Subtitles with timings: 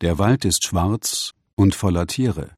[0.00, 2.50] Der Wald ist schwarz und voller Tiere.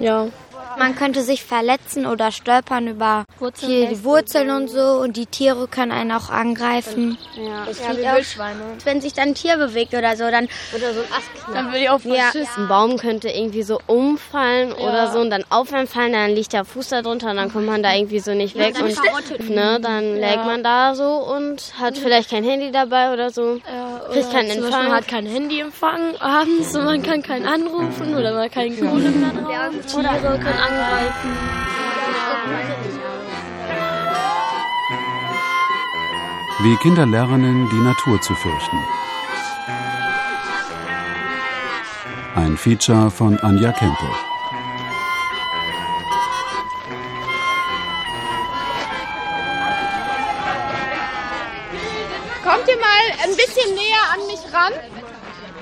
[0.00, 0.28] Ja.
[0.78, 3.24] Man könnte sich verletzen oder stolpern über
[3.60, 7.18] hier die Wurzeln und so und die Tiere können einen auch angreifen.
[7.36, 8.60] Ja, Das ja wie Wildschweine.
[8.84, 11.78] Wenn sich dann ein Tier bewegt oder so, dann Oder so ein Ast Dann würde
[11.78, 12.24] ich auch Ja.
[12.30, 12.62] verschissen.
[12.64, 16.88] Ein Baum könnte irgendwie so umfallen oder so und dann aufwärmen dann liegt der Fuß
[16.88, 20.44] da drunter und dann kommt man da irgendwie so nicht weg und ne, dann lägt
[20.44, 23.60] man da so und hat vielleicht kein Handy dabei oder so.
[24.12, 24.84] Kriegt keinen Zum Beispiel, Empfang.
[24.84, 29.10] man hat kein Handyempfang abends und man kann keinen anrufen oder man hat keine Kohle
[29.10, 29.70] mehr drauf.
[29.86, 31.36] Tiere können angreifen.
[36.60, 38.76] Wie Kinder lernen, die Natur zu fürchten.
[42.34, 44.06] Ein Feature von Anja Kempe.
[52.44, 54.72] Kommt ihr mal ein bisschen näher an mich ran?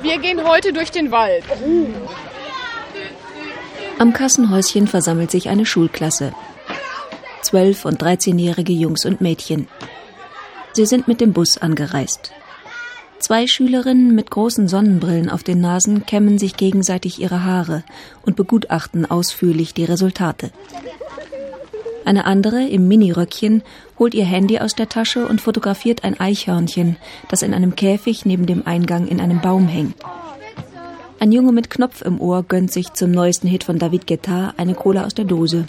[0.02, 1.44] Wir gehen heute durch den Wald.
[3.98, 6.34] Am Kassenhäuschen versammelt sich eine Schulklasse.
[7.40, 9.68] Zwölf- und dreizehnjährige Jungs und Mädchen.
[10.72, 12.32] Sie sind mit dem Bus angereist.
[13.18, 17.84] Zwei Schülerinnen mit großen Sonnenbrillen auf den Nasen kämmen sich gegenseitig ihre Haare
[18.26, 20.50] und begutachten ausführlich die Resultate.
[22.04, 23.62] Eine andere im Miniröckchen
[23.98, 28.44] holt ihr Handy aus der Tasche und fotografiert ein Eichhörnchen, das in einem Käfig neben
[28.44, 29.96] dem Eingang in einem Baum hängt.
[31.18, 34.74] Ein Junge mit Knopf im Ohr gönnt sich zum neuesten Hit von David Guetta eine
[34.74, 35.66] Cola aus der Dose.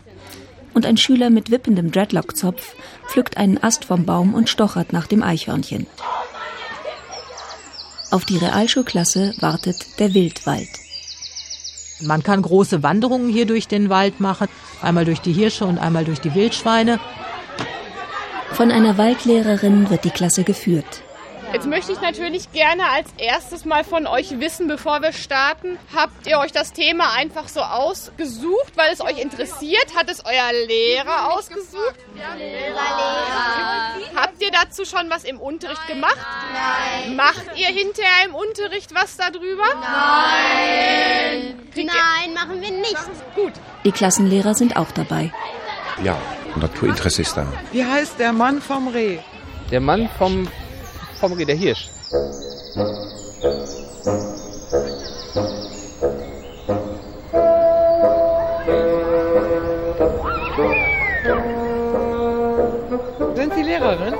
[0.73, 2.75] Und ein Schüler mit wippendem Dreadlock-Zopf
[3.07, 5.87] pflückt einen Ast vom Baum und stochert nach dem Eichhörnchen.
[8.11, 10.69] Auf die Realschulklasse wartet der Wildwald.
[12.01, 14.49] Man kann große Wanderungen hier durch den Wald machen,
[14.81, 16.99] einmal durch die Hirsche und einmal durch die Wildschweine.
[18.51, 21.03] Von einer Waldlehrerin wird die Klasse geführt.
[21.53, 26.27] Jetzt möchte ich natürlich gerne als erstes mal von euch wissen, bevor wir starten, habt
[26.27, 29.95] ihr euch das Thema einfach so ausgesucht, weil es euch interessiert?
[29.95, 31.95] Hat es euer Lehrer ausgesucht?
[34.15, 36.17] Habt ihr dazu schon was im Unterricht gemacht?
[36.53, 37.15] Nein.
[37.15, 39.63] Macht ihr hinterher im Unterricht was darüber?
[39.81, 41.59] Nein.
[41.75, 42.97] Nein, machen wir nicht.
[43.35, 43.53] Gut.
[43.85, 45.31] Die Klassenlehrer sind auch dabei.
[46.03, 46.17] Ja,
[46.55, 47.47] Naturinteresse ist da.
[47.71, 49.19] Wie heißt der Mann vom Reh?
[49.71, 50.47] Der Mann vom,
[51.17, 51.89] vom Reh, der Hirsch.
[63.35, 64.13] Sind Sie Lehrerin?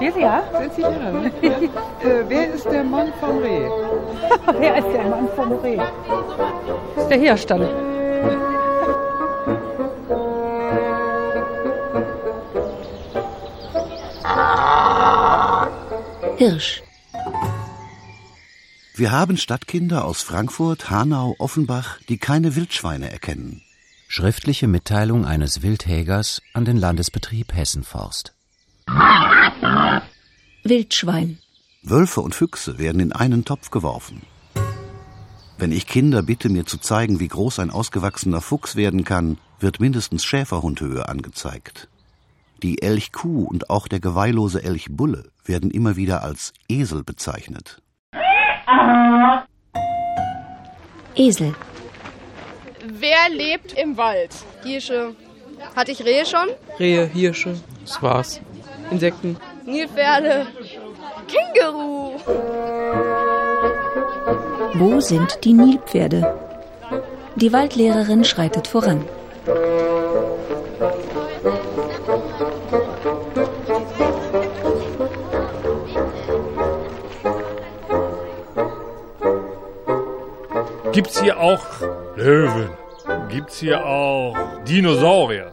[0.00, 0.42] Ja.
[0.60, 1.32] Sind Sie Lehrerin?
[1.42, 1.50] Ja.
[1.50, 3.68] äh, wer ist der Mann vom Reh?
[4.58, 5.76] Wer ist der Mann vom Reh?
[6.94, 7.68] Das ist der Hersteller.
[16.36, 16.82] Hirsch.
[18.94, 23.62] Wir haben Stadtkinder aus Frankfurt, Hanau, Offenbach, die keine Wildschweine erkennen.
[24.08, 28.34] Schriftliche Mitteilung eines Wildhägers an den Landesbetrieb Hessenforst.
[30.62, 31.38] Wildschwein.
[31.82, 34.22] Wölfe und Füchse werden in einen Topf geworfen.
[35.56, 39.80] Wenn ich Kinder bitte, mir zu zeigen, wie groß ein ausgewachsener Fuchs werden kann, wird
[39.80, 41.88] mindestens Schäferhundhöhe angezeigt.
[42.62, 47.82] Die Elchkuh und auch der geweihlose Elchbulle werden immer wieder als Esel bezeichnet.
[51.14, 51.54] Esel.
[52.86, 54.30] Wer lebt im Wald?
[54.62, 55.14] Hirsche.
[55.74, 56.48] Hatte ich Rehe schon?
[56.78, 57.56] Rehe, Hirsche.
[57.84, 58.40] Das war's.
[58.90, 59.36] Insekten.
[59.64, 60.46] Nilpferde.
[61.28, 62.18] Känguru.
[64.74, 66.38] Wo sind die Nilpferde?
[67.36, 69.04] Die Waldlehrerin schreitet voran.
[80.96, 81.60] Gibt's hier auch
[82.16, 82.70] Löwen?
[83.28, 84.34] Gibt's hier auch
[84.66, 85.52] Dinosaurier?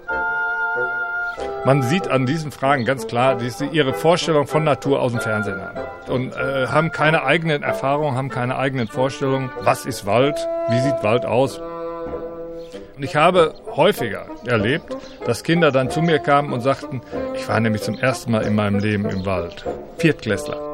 [1.66, 5.20] Man sieht an diesen Fragen ganz klar, dass sie ihre Vorstellung von Natur aus dem
[5.20, 5.80] Fernsehen haben.
[6.08, 9.52] Und äh, haben keine eigenen Erfahrungen, haben keine eigenen Vorstellungen.
[9.60, 10.38] Was ist Wald?
[10.70, 11.60] Wie sieht Wald aus?
[11.60, 14.96] Und ich habe häufiger erlebt,
[15.26, 17.02] dass Kinder dann zu mir kamen und sagten,
[17.36, 19.66] ich war nämlich zum ersten Mal in meinem Leben im Wald.
[19.98, 20.73] Viertklässler.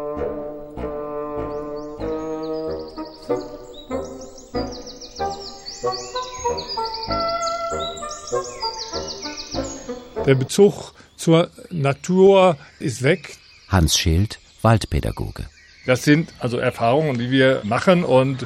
[10.29, 13.35] Der Bezug zur Natur ist weg.
[13.67, 15.47] Hans Schild, Waldpädagoge.
[15.87, 18.45] Das sind also Erfahrungen, die wir machen und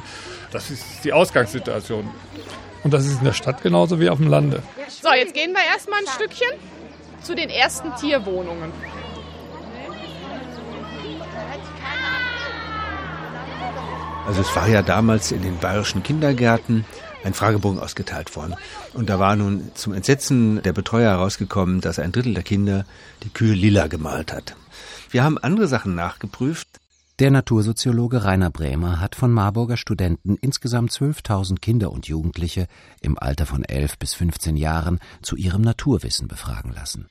[0.50, 2.08] das ist die Ausgangssituation.
[2.84, 4.62] Und das ist in der Stadt genauso wie auf dem Lande.
[4.88, 6.58] So, jetzt gehen wir erstmal ein Stückchen
[7.20, 8.72] zu den ersten Tierwohnungen.
[14.26, 16.86] Also es war ja damals in den bayerischen Kindergärten
[17.24, 18.54] ein Fragebogen ausgeteilt worden.
[18.92, 22.84] Und da war nun zum Entsetzen der Betreuer herausgekommen, dass ein Drittel der Kinder
[23.22, 24.54] die Kühe lila gemalt hat.
[25.10, 26.68] Wir haben andere Sachen nachgeprüft.
[27.20, 32.66] Der Natursoziologe Rainer Brämer hat von Marburger Studenten insgesamt 12.000 Kinder und Jugendliche
[33.00, 37.08] im Alter von 11 bis 15 Jahren zu ihrem Naturwissen befragen lassen.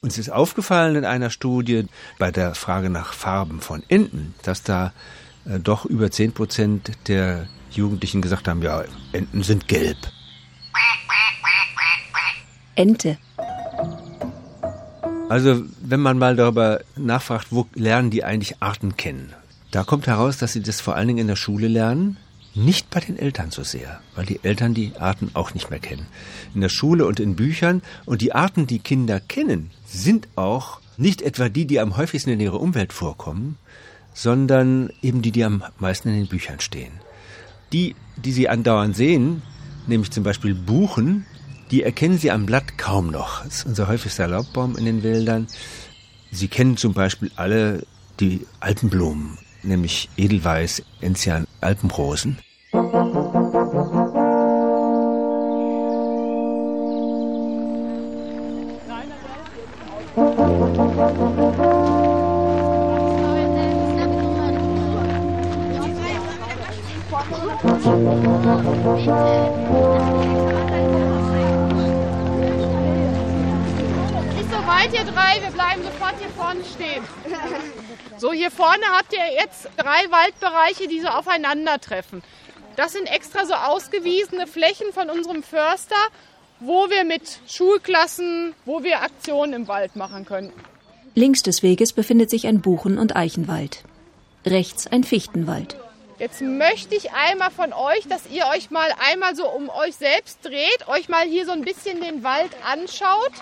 [0.00, 1.86] Uns ist aufgefallen in einer Studie
[2.18, 4.92] bei der Frage nach Farben von Enten, dass da
[5.46, 7.46] äh, doch über 10 Prozent der
[7.76, 9.98] Jugendlichen gesagt haben, ja, Enten sind gelb.
[12.76, 13.18] Ente.
[15.28, 19.32] Also, wenn man mal darüber nachfragt, wo lernen die eigentlich Arten kennen?
[19.70, 22.16] Da kommt heraus, dass sie das vor allen Dingen in der Schule lernen,
[22.54, 26.06] nicht bei den Eltern so sehr, weil die Eltern die Arten auch nicht mehr kennen.
[26.54, 31.22] In der Schule und in Büchern und die Arten, die Kinder kennen, sind auch nicht
[31.22, 33.58] etwa die, die am häufigsten in ihrer Umwelt vorkommen,
[34.12, 36.92] sondern eben die, die am meisten in den Büchern stehen.
[37.74, 39.42] Die, die sie andauernd sehen,
[39.88, 41.26] nämlich zum Beispiel Buchen,
[41.72, 43.42] die erkennen sie am Blatt kaum noch.
[43.42, 45.48] Das ist unser häufigster Laubbaum in den Wäldern.
[46.30, 47.84] Sie kennen zum Beispiel alle
[48.20, 52.38] die Alpenblumen, nämlich Edelweiß, Enzian, Alpenrosen.
[68.54, 68.66] Nicht
[74.50, 77.02] so weit, ihr drei, wir bleiben sofort hier vorne stehen.
[78.16, 82.22] So, hier vorne habt ihr jetzt drei Waldbereiche, die so aufeinandertreffen.
[82.76, 85.96] Das sind extra so ausgewiesene Flächen von unserem Förster,
[86.60, 90.52] wo wir mit Schulklassen, wo wir Aktionen im Wald machen können.
[91.16, 93.82] Links des Weges befindet sich ein Buchen- und Eichenwald.
[94.46, 95.76] Rechts ein Fichtenwald.
[96.18, 100.44] Jetzt möchte ich einmal von euch, dass ihr euch mal einmal so um euch selbst
[100.44, 103.32] dreht, euch mal hier so ein bisschen den Wald anschaut,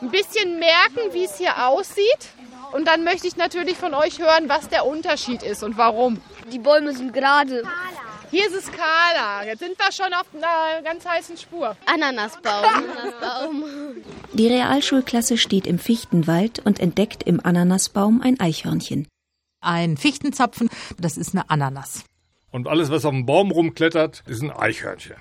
[0.00, 2.28] ein bisschen merken, wie es hier aussieht.
[2.72, 6.20] Und dann möchte ich natürlich von euch hören, was der Unterschied ist und warum.
[6.52, 7.62] Die Bäume sind gerade.
[8.30, 9.46] Hier ist es kahler.
[9.46, 11.76] Jetzt sind wir schon auf einer ganz heißen Spur.
[11.86, 12.64] Ananasbaum.
[12.74, 13.64] Ananasbaum.
[14.32, 19.08] Die Realschulklasse steht im Fichtenwald und entdeckt im Ananasbaum ein Eichhörnchen.
[19.60, 20.68] Ein Fichtenzapfen,
[20.98, 22.04] das ist eine Ananas.
[22.50, 25.16] Und alles, was auf dem Baum rumklettert, ist ein Eichhörnchen.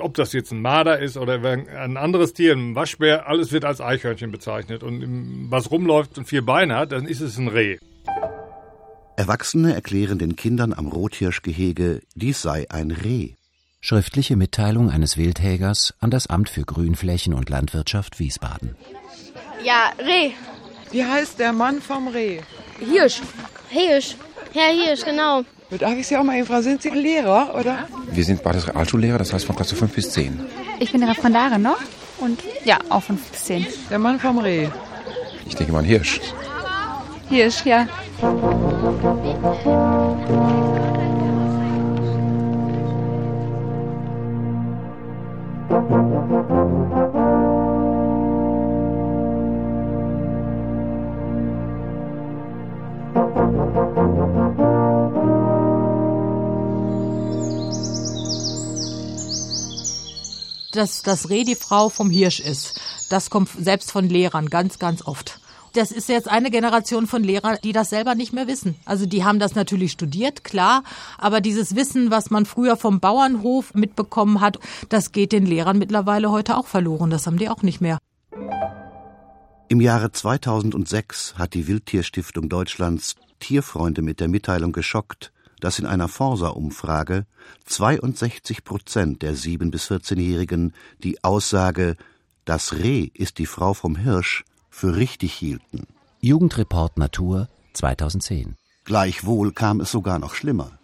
[0.00, 3.80] Ob das jetzt ein Marder ist oder ein anderes Tier, ein Waschbär, alles wird als
[3.80, 4.82] Eichhörnchen bezeichnet.
[4.82, 7.78] Und was rumläuft und vier Beine hat, dann ist es ein Reh.
[9.16, 13.34] Erwachsene erklären den Kindern am Rothirschgehege, dies sei ein Reh.
[13.80, 18.76] Schriftliche Mitteilung eines Wildhägers an das Amt für Grünflächen und Landwirtschaft Wiesbaden.
[19.64, 20.32] Ja, Reh.
[20.90, 22.40] Wie heißt der Mann vom Reh?
[22.78, 23.20] Hirsch.
[23.68, 24.16] Hirsch.
[24.54, 25.42] Herr Hirsch, genau.
[25.70, 27.86] Darf ich Sie auch mal fragen, sind Sie Lehrer, oder?
[28.10, 30.40] Wir sind beides Realschullehrer, das heißt von Klasse 5 bis 10.
[30.80, 31.78] Ich bin Referendarin noch
[32.18, 33.66] und ja, auch 5 bis 10.
[33.90, 34.68] Der Mann vom Reh.
[35.46, 36.20] Ich denke mal ein Hirsch.
[37.28, 37.86] Hirsch, ja.
[60.72, 65.02] Dass das Reh die Frau vom Hirsch ist, das kommt selbst von Lehrern ganz, ganz
[65.06, 65.40] oft.
[65.74, 68.74] Das ist jetzt eine Generation von Lehrern, die das selber nicht mehr wissen.
[68.84, 70.82] Also die haben das natürlich studiert, klar,
[71.18, 74.58] aber dieses Wissen, was man früher vom Bauernhof mitbekommen hat,
[74.88, 77.10] das geht den Lehrern mittlerweile heute auch verloren.
[77.10, 77.98] Das haben die auch nicht mehr.
[79.68, 86.08] Im Jahre 2006 hat die Wildtierstiftung Deutschlands Tierfreunde mit der Mitteilung geschockt, dass in einer
[86.08, 87.26] Forsa-Umfrage
[87.66, 91.96] 62 Prozent der 7- bis 14-Jährigen die Aussage,
[92.44, 95.86] das Reh ist die Frau vom Hirsch, für richtig hielten.
[96.20, 98.56] Jugendreport Natur 2010.
[98.84, 100.78] Gleichwohl kam es sogar noch schlimmer.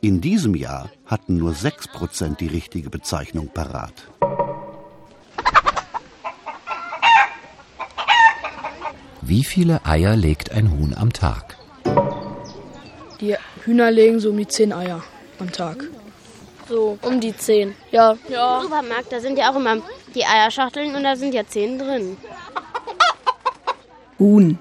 [0.00, 3.94] In diesem Jahr hatten nur 6 Prozent die richtige Bezeichnung parat.
[9.22, 11.56] Wie viele Eier legt ein Huhn am Tag?
[13.20, 15.02] Die Hühner legen so um die zehn Eier
[15.38, 15.84] am Tag.
[16.68, 17.74] So, um die zehn.
[17.90, 18.16] Ja.
[18.28, 18.56] ja.
[18.56, 19.76] Im Supermarkt, da sind ja auch immer
[20.14, 22.16] die Eierschachteln und da sind ja zehn drin.
[24.18, 24.58] Huhn.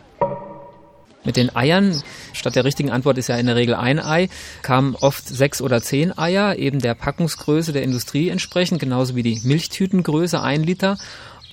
[1.25, 2.01] Mit den Eiern,
[2.33, 4.27] statt der richtigen Antwort ist ja in der Regel ein Ei,
[4.61, 9.39] kamen oft sechs oder zehn Eier, eben der Packungsgröße der Industrie entsprechend, genauso wie die
[9.43, 10.97] Milchtütengröße, ein Liter.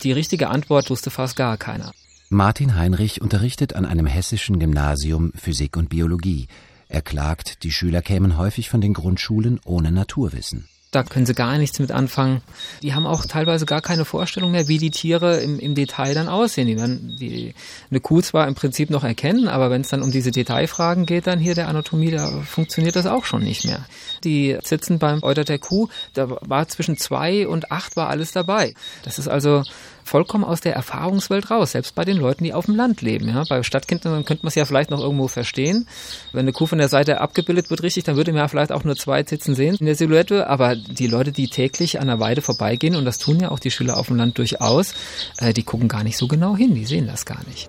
[0.03, 1.93] Die richtige Antwort wusste fast gar keiner.
[2.31, 6.49] Martin Heinrich unterrichtet an einem hessischen Gymnasium Physik und Biologie.
[6.93, 10.69] Er klagt, die Schüler kämen häufig von den Grundschulen ohne Naturwissen.
[10.91, 12.43] Da können sie gar nichts mit anfangen.
[12.83, 16.27] Die haben auch teilweise gar keine Vorstellung mehr, wie die Tiere im, im Detail dann
[16.27, 16.67] aussehen.
[16.67, 17.55] Die werden die,
[17.93, 21.29] eine Kuh zwar im Prinzip noch erkennen, aber wenn es dann um diese Detailfragen geht,
[21.29, 23.87] dann hier der Anatomie, da funktioniert das auch schon nicht mehr.
[24.25, 28.75] Die sitzen beim Euter der Kuh, da war zwischen zwei und acht war alles dabei.
[29.05, 29.63] Das ist also
[30.05, 33.29] vollkommen aus der Erfahrungswelt raus, selbst bei den Leuten, die auf dem Land leben.
[33.29, 33.45] Ja?
[33.49, 35.87] Bei Stadtkindern könnte man es ja vielleicht noch irgendwo verstehen.
[36.33, 38.85] Wenn eine Kuh von der Seite abgebildet wird richtig, dann würde man ja vielleicht auch
[38.85, 40.49] nur zwei Zitzen sehen in der Silhouette.
[40.49, 43.71] Aber die Leute, die täglich an der Weide vorbeigehen, und das tun ja auch die
[43.71, 44.95] Schüler auf dem Land durchaus,
[45.39, 47.69] äh, die gucken gar nicht so genau hin, die sehen das gar nicht.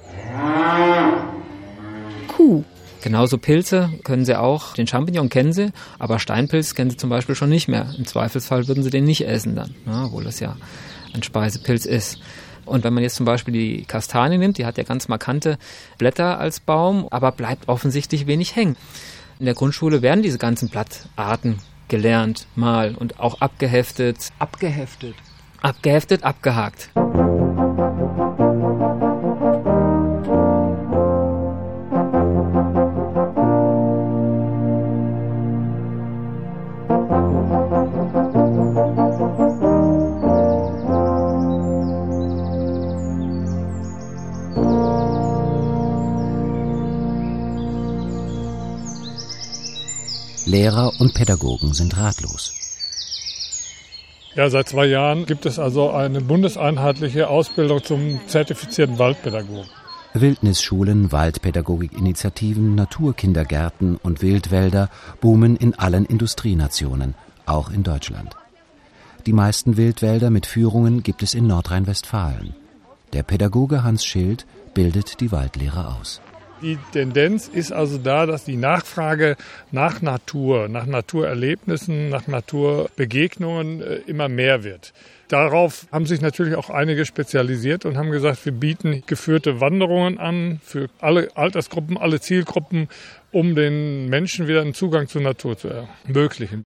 [2.28, 2.64] Kuh.
[3.02, 7.34] Genauso Pilze können sie auch, den Champignon kennen sie, aber Steinpilz kennen sie zum Beispiel
[7.34, 7.88] schon nicht mehr.
[7.98, 10.56] Im Zweifelsfall würden sie den nicht essen dann, ja, obwohl das ja
[11.14, 12.20] ein Speisepilz ist.
[12.66, 15.58] Und wenn man jetzt zum Beispiel die Kastanie nimmt, die hat ja ganz markante
[15.98, 18.78] Blätter als Baum, aber bleibt offensichtlich wenig hängen.
[19.40, 24.30] In der Grundschule werden diese ganzen Blattarten gelernt, mal und auch abgeheftet.
[24.40, 25.16] Abgeheftet.
[25.62, 26.90] Abgeheftet, abgehakt.
[50.52, 52.54] Lehrer und Pädagogen sind ratlos.
[54.36, 59.70] Ja, seit zwei Jahren gibt es also eine bundeseinheitliche Ausbildung zum zertifizierten Waldpädagogen.
[60.14, 64.90] Wildnisschulen, Waldpädagogikinitiativen, Naturkindergärten und Wildwälder
[65.22, 67.16] boomen in allen Industrienationen,
[67.46, 68.36] auch in Deutschland.
[69.26, 72.56] Die meisten Wildwälder mit Führungen gibt es in Nordrhein-Westfalen.
[73.14, 76.20] Der Pädagoge Hans Schild bildet die Waldlehrer aus.
[76.62, 79.36] Die Tendenz ist also da, dass die Nachfrage
[79.72, 84.94] nach Natur, nach Naturerlebnissen, nach Naturbegegnungen äh, immer mehr wird.
[85.28, 90.60] Darauf haben sich natürlich auch einige spezialisiert und haben gesagt, wir bieten geführte Wanderungen an
[90.64, 92.90] für alle Altersgruppen, alle Zielgruppen,
[93.32, 96.64] um den Menschen wieder einen Zugang zur Natur zu ermöglichen.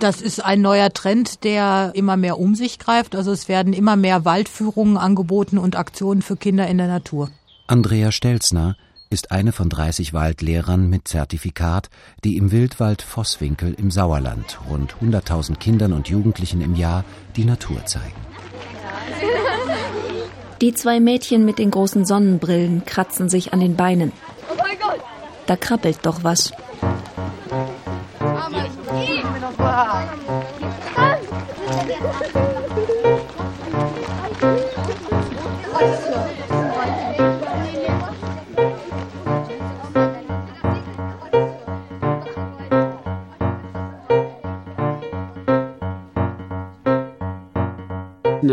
[0.00, 3.14] Das ist ein neuer Trend, der immer mehr um sich greift.
[3.14, 7.30] Also es werden immer mehr Waldführungen angeboten und Aktionen für Kinder in der Natur.
[7.68, 8.76] Andrea Stelzner
[9.12, 11.90] ist eine von 30 Waldlehrern mit Zertifikat,
[12.22, 17.84] die im Wildwald Vosswinkel im Sauerland rund 100.000 Kindern und Jugendlichen im Jahr die Natur
[17.86, 18.14] zeigen.
[20.60, 24.12] Die zwei Mädchen mit den großen Sonnenbrillen kratzen sich an den Beinen.
[25.46, 26.52] Da krabbelt doch was.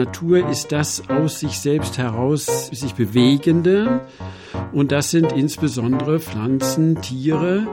[0.07, 3.99] Natur ist das aus sich selbst heraus sich bewegende.
[4.71, 7.67] Und das sind insbesondere Pflanzen, Tiere,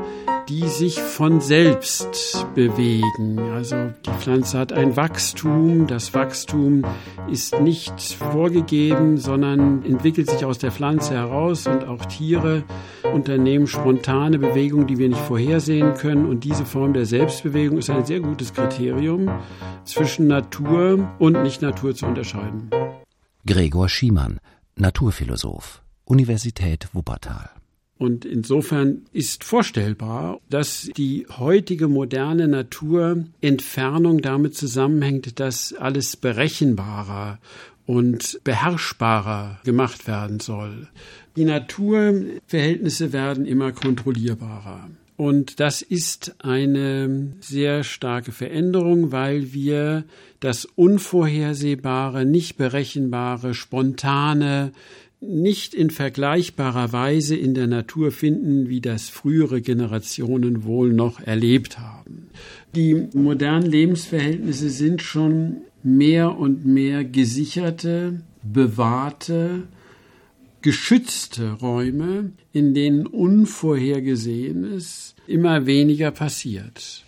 [0.49, 3.39] die sich von selbst bewegen.
[3.39, 5.87] Also die Pflanze hat ein Wachstum.
[5.87, 6.85] Das Wachstum
[7.31, 12.65] ist nicht vorgegeben, sondern entwickelt sich aus der Pflanze heraus und auch Tiere
[13.13, 16.27] unternehmen spontane Bewegungen, die wir nicht vorhersehen können.
[16.27, 19.31] Und diese Form der Selbstbewegung ist ein sehr gutes Kriterium,
[19.85, 22.71] zwischen Natur und Nicht-Natur zu unterscheiden.
[23.47, 24.41] Gregor Schiemann,
[24.77, 27.51] Naturphilosoph, Universität Wuppertal.
[28.05, 37.39] Und insofern ist vorstellbar, dass die heutige moderne Natur Entfernung damit zusammenhängt, dass alles berechenbarer
[37.87, 40.89] und beherrschbarer gemacht werden soll.
[41.37, 44.91] Die Naturverhältnisse werden immer kontrollierbarer.
[45.17, 50.05] Und das ist eine sehr starke Veränderung, weil wir
[50.41, 54.73] das Unvorhersehbare, nicht berechenbare, spontane,
[55.29, 61.79] nicht in vergleichbarer Weise in der Natur finden, wie das frühere Generationen wohl noch erlebt
[61.79, 62.29] haben.
[62.75, 69.65] Die modernen Lebensverhältnisse sind schon mehr und mehr gesicherte, bewahrte,
[70.63, 77.05] geschützte Räume, in denen Unvorhergesehenes immer weniger passiert.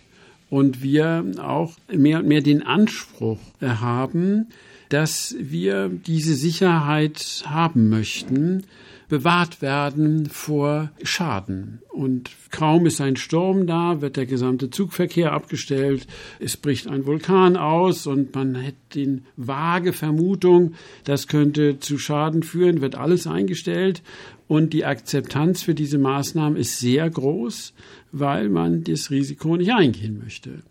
[0.49, 4.47] Und wir auch mehr und mehr den Anspruch haben,
[4.89, 8.63] dass wir diese Sicherheit haben möchten,
[9.09, 11.79] bewahrt werden vor Schaden.
[11.89, 16.07] Und kaum ist ein Sturm da, wird der gesamte Zugverkehr abgestellt,
[16.39, 20.73] es bricht ein Vulkan aus und man hat die vage Vermutung,
[21.05, 24.01] das könnte zu Schaden führen, wird alles eingestellt
[24.47, 27.73] und die Akzeptanz für diese Maßnahmen ist sehr groß,
[28.11, 30.63] weil man das Risiko nicht eingehen möchte.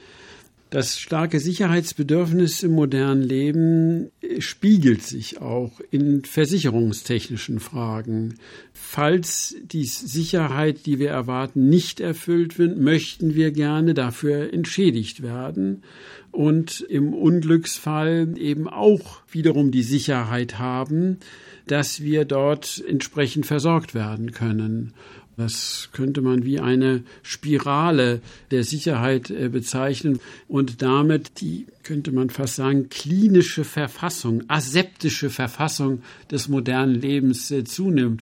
[0.71, 8.35] Das starke Sicherheitsbedürfnis im modernen Leben spiegelt sich auch in versicherungstechnischen Fragen.
[8.73, 15.85] Falls die Sicherheit, die wir erwarten, nicht erfüllt wird, möchten wir gerne dafür entschädigt werden
[16.33, 21.19] und im Unglücksfall eben auch wiederum die Sicherheit haben,
[21.69, 24.95] dass wir dort entsprechend versorgt werden können.
[25.37, 32.31] Das könnte man wie eine Spirale der Sicherheit äh, bezeichnen und damit die, könnte man
[32.31, 38.21] fast sagen, klinische Verfassung, aseptische Verfassung des modernen Lebens äh, zunimmt.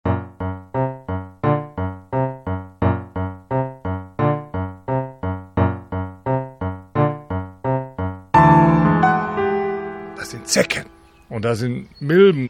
[10.15, 10.85] Das sind Zecken
[11.29, 12.49] und da sind Milben.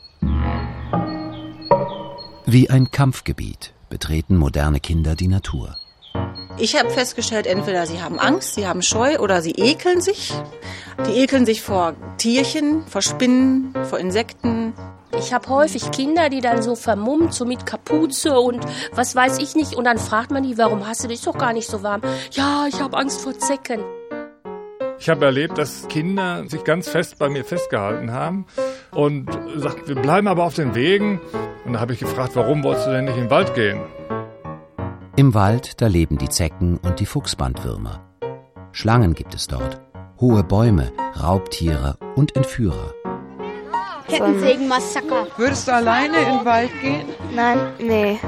[2.46, 5.75] Wie ein Kampfgebiet betreten moderne Kinder die Natur.
[6.58, 10.34] Ich habe festgestellt, entweder sie haben Angst, sie haben Scheu oder sie ekeln sich.
[11.08, 14.74] Die ekeln sich vor Tierchen, vor Spinnen, vor Insekten.
[15.17, 19.55] Ich habe häufig Kinder, die dann so vermummt, so mit Kapuze und was weiß ich
[19.55, 19.75] nicht.
[19.75, 22.01] Und dann fragt man die, warum hast du dich doch gar nicht so warm?
[22.31, 23.81] Ja, ich habe Angst vor Zecken.
[25.00, 28.46] Ich habe erlebt, dass Kinder sich ganz fest bei mir festgehalten haben
[28.91, 31.22] und sagt, wir bleiben aber auf den Wegen.
[31.65, 33.79] Und da habe ich gefragt, warum wolltest du denn nicht in den Wald gehen?
[35.15, 38.03] Im Wald, da leben die Zecken und die Fuchsbandwürmer.
[38.74, 39.79] Schlangen gibt es dort,
[40.20, 40.91] hohe Bäume,
[41.22, 42.94] Raubtiere und Entführer.
[44.08, 45.27] Kettensägenmassaker.
[45.38, 47.08] Würdest du alleine in den Wald gehen?
[47.34, 48.20] Nein, nee.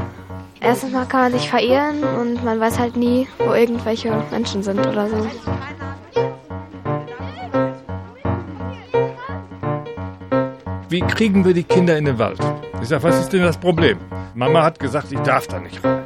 [0.61, 4.79] Erstens mal kann man sich verirren und man weiß halt nie, wo irgendwelche Menschen sind
[4.79, 5.27] oder so.
[10.91, 12.37] Wie kriegen wir die Kinder in den Wald?
[12.81, 13.97] Ich sage, was ist denn das Problem?
[14.35, 16.03] Mama hat gesagt, ich darf da nicht rein.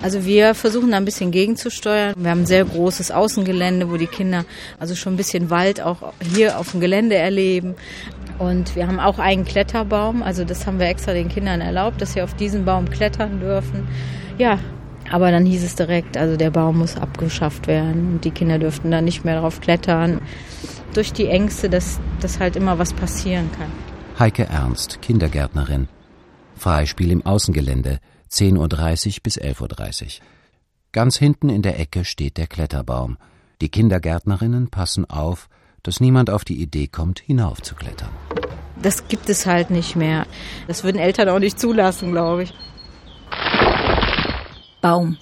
[0.00, 2.14] Also wir versuchen da ein bisschen gegenzusteuern.
[2.16, 4.44] Wir haben ein sehr großes Außengelände, wo die Kinder
[4.78, 7.74] also schon ein bisschen Wald auch hier auf dem Gelände erleben.
[8.38, 12.12] Und wir haben auch einen Kletterbaum, also das haben wir extra den Kindern erlaubt, dass
[12.12, 13.88] sie auf diesen Baum klettern dürfen.
[14.38, 14.60] Ja,
[15.12, 18.90] aber dann hieß es direkt, also der Baum muss abgeschafft werden und die Kinder dürften
[18.90, 20.22] dann nicht mehr darauf klettern.
[20.94, 23.70] Durch die Ängste, dass, dass halt immer was passieren kann.
[24.18, 25.88] Heike Ernst, Kindergärtnerin.
[26.56, 27.98] Freispiel im Außengelände,
[28.30, 30.26] 10.30 Uhr bis 11.30 Uhr.
[30.92, 33.18] Ganz hinten in der Ecke steht der Kletterbaum.
[33.60, 35.48] Die Kindergärtnerinnen passen auf,
[35.82, 38.10] dass niemand auf die Idee kommt, hinaufzuklettern.
[38.80, 40.26] Das gibt es halt nicht mehr.
[40.68, 42.54] Das würden Eltern auch nicht zulassen, glaube ich.
[44.82, 45.16] Baum.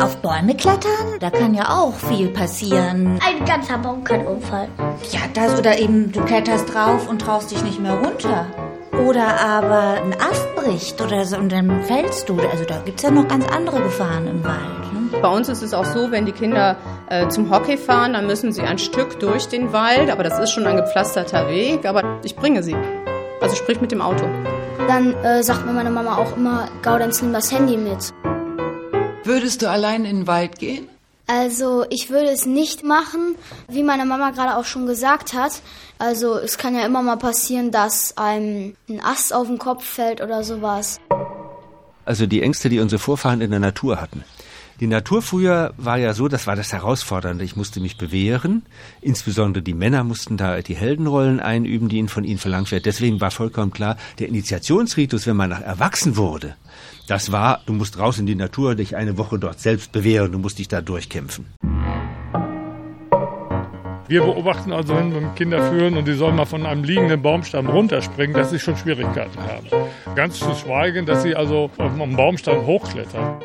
[0.00, 1.18] Auf Bäume klettern?
[1.18, 3.18] Da kann ja auch viel passieren.
[3.26, 4.70] Ein ganzer Baum kann umfallen.
[5.10, 8.46] Ja, das oder eben du kletterst drauf und traust dich nicht mehr runter.
[9.04, 12.38] Oder aber ein Ast bricht oder so und dann fällst du.
[12.38, 14.92] Also da gibt es ja noch ganz andere Gefahren im Wald.
[14.92, 15.18] Ne?
[15.20, 16.76] Bei uns ist es auch so, wenn die Kinder
[17.08, 20.52] äh, zum Hockey fahren, dann müssen sie ein Stück durch den Wald, aber das ist
[20.52, 22.76] schon ein gepflasterter Weg, aber ich bringe sie.
[23.40, 24.24] Also sprich mit dem Auto.
[24.88, 28.10] Dann äh, sagt mir meine Mama auch immer, Gaudenz, nimm das Handy mit.
[29.22, 30.88] Würdest du allein in den Wald gehen?
[31.26, 33.34] Also ich würde es nicht machen,
[33.68, 35.60] wie meine Mama gerade auch schon gesagt hat.
[35.98, 40.22] Also es kann ja immer mal passieren, dass einem ein Ast auf den Kopf fällt
[40.22, 40.98] oder sowas.
[42.06, 44.24] Also die Ängste, die unsere Vorfahren in der Natur hatten.
[44.80, 47.42] Die Natur früher war ja so, das war das Herausfordernde.
[47.42, 48.62] Ich musste mich bewähren.
[49.00, 52.84] Insbesondere die Männer mussten da die Heldenrollen einüben, die ihnen von ihnen verlangt werden.
[52.84, 56.54] Deswegen war vollkommen klar, der Initiationsritus, wenn man erwachsen wurde,
[57.08, 60.38] das war, du musst raus in die Natur, dich eine Woche dort selbst bewähren, du
[60.38, 61.46] musst dich da durchkämpfen.
[64.08, 67.68] Wir beobachten also, wenn wir Kinder führen und die sollen mal von einem liegenden Baumstamm
[67.68, 69.66] runterspringen, dass sie schon Schwierigkeiten haben.
[70.14, 73.42] Ganz zu schweigen, dass sie also auf einem Baumstamm hochklettern.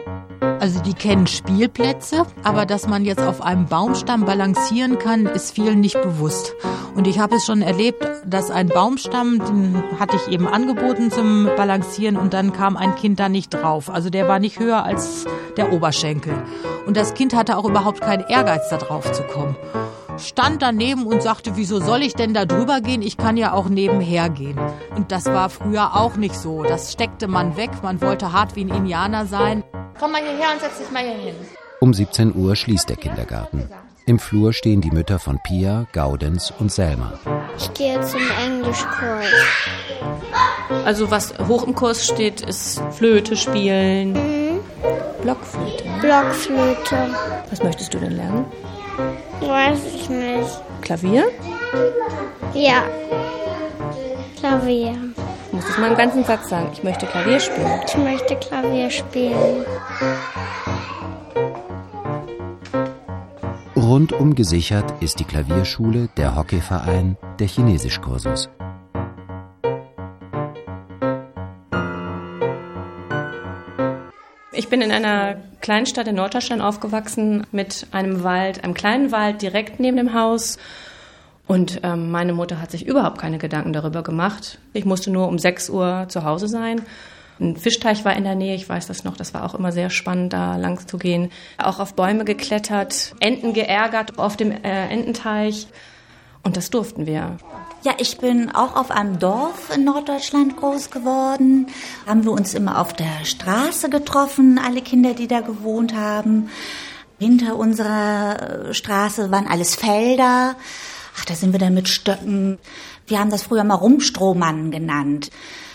[0.62, 5.82] Also die kennen Spielplätze, aber dass man jetzt auf einem Baumstamm balancieren kann, ist vielen
[5.82, 6.56] nicht bewusst.
[6.95, 11.49] Und ich habe es schon erlebt, dass ein Baumstamm, den hatte ich eben angeboten zum
[11.58, 13.89] Balancieren und dann kam ein Kind da nicht drauf.
[13.89, 15.26] Also der war nicht höher als
[15.58, 16.34] der Oberschenkel.
[16.86, 19.58] Und das Kind hatte auch überhaupt keinen Ehrgeiz, da drauf zu kommen
[20.17, 23.02] stand daneben und sagte, wieso soll ich denn da drüber gehen?
[23.02, 24.60] Ich kann ja auch nebenher gehen.
[24.95, 26.63] Und das war früher auch nicht so.
[26.63, 27.71] Das steckte man weg.
[27.82, 29.63] Man wollte hart wie ein Indianer sein.
[29.99, 31.36] Komm mal hierher und setz dich mal hier hin.
[31.80, 33.69] Um 17 Uhr schließt der Kindergarten.
[34.06, 37.13] Im Flur stehen die Mütter von Pia, Gaudenz und Selma.
[37.58, 39.28] Ich gehe zum Englischkurs.
[40.86, 44.13] Also was hoch im Kurs steht, ist Flöte spielen.
[44.13, 44.60] Mhm.
[45.21, 45.84] Blockflöte.
[46.02, 47.15] Blockflöte.
[47.49, 48.45] Was möchtest du denn lernen?
[49.42, 50.62] Weiß ich nicht.
[50.82, 51.26] Klavier?
[52.54, 52.84] Ja.
[54.38, 54.94] Klavier.
[55.50, 56.70] Du musst es mal im ganzen Satz sagen.
[56.74, 57.82] Ich möchte Klavier spielen.
[57.88, 59.66] Ich möchte Klavier spielen.
[63.76, 68.50] Rundum gesichert ist die Klavierschule, der Hockeyverein, der Chinesischkursus.
[74.54, 79.80] Ich bin in einer Kleinstadt in Norddeutschland aufgewachsen mit einem Wald, einem kleinen Wald direkt
[79.80, 80.58] neben dem Haus.
[81.47, 84.60] Und ähm, meine Mutter hat sich überhaupt keine Gedanken darüber gemacht.
[84.73, 86.82] Ich musste nur um 6 Uhr zu Hause sein.
[87.39, 89.89] Ein Fischteich war in der Nähe, ich weiß das noch, das war auch immer sehr
[89.89, 91.32] spannend, da lang zu gehen.
[91.58, 95.67] Auch auf Bäume geklettert, Enten geärgert auf dem äh, Ententeich.
[96.44, 97.38] Und das durften wir.
[97.84, 101.68] Ja, ich bin auch auf einem Dorf in Norddeutschland groß geworden.
[102.06, 106.50] Haben wir uns immer auf der Straße getroffen, alle Kinder, die da gewohnt haben.
[107.20, 110.56] Hinter unserer äh, Straße waren alles Felder.
[111.18, 112.58] Ach, da sind wir dann mit Stöcken.
[113.08, 115.30] Wir haben das früher mal Rumstrohmann genannt.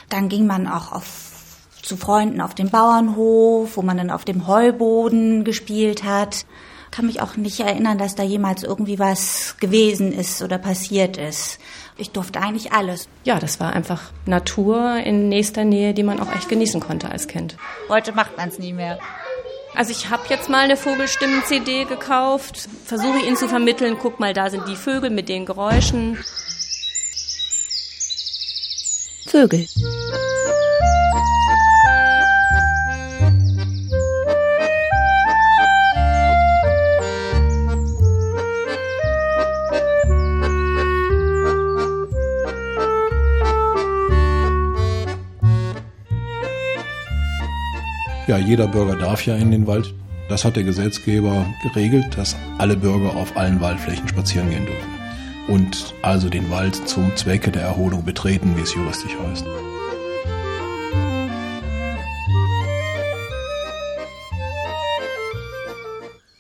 [0.09, 1.29] Dann ging man auch auf
[1.83, 6.45] zu Freunden auf dem Bauernhof, wo man dann auf dem Heuboden gespielt hat.
[6.90, 11.59] Kann mich auch nicht erinnern, dass da jemals irgendwie was gewesen ist oder passiert ist.
[11.96, 13.09] Ich durfte eigentlich alles.
[13.24, 17.27] Ja, das war einfach Natur in nächster Nähe, die man auch echt genießen konnte als
[17.27, 17.57] Kind.
[17.88, 18.98] Heute macht man es nie mehr.
[19.74, 23.96] Also ich habe jetzt mal eine Vogelstimmen-CD gekauft, versuche ihn zu vermitteln.
[24.01, 26.18] Guck mal, da sind die Vögel mit den Geräuschen.
[29.27, 29.66] Vögel.
[48.29, 49.95] Ja, jeder Bürger darf ja in den Wald.
[50.29, 54.91] Das hat der Gesetzgeber geregelt, dass alle Bürger auf allen Waldflächen spazieren gehen dürfen.
[55.49, 59.47] Und also den Wald zum Zwecke der Erholung betreten, wie es juristisch heißt.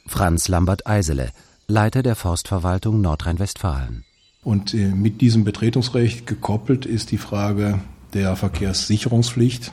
[0.06, 1.30] Franz Lambert-Eisele,
[1.68, 4.04] Leiter der Forstverwaltung Nordrhein-Westfalen.
[4.44, 7.78] Und äh, mit diesem Betretungsrecht gekoppelt ist die Frage
[8.12, 9.72] der Verkehrssicherungspflicht.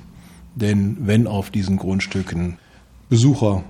[0.56, 2.58] Denn wenn auf diesen Grundstücken
[3.10, 3.63] Besucher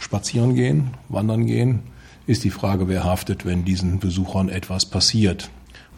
[0.00, 1.80] spazieren gehen, wandern gehen,
[2.26, 5.50] ist die Frage, wer haftet, wenn diesen Besuchern etwas passiert.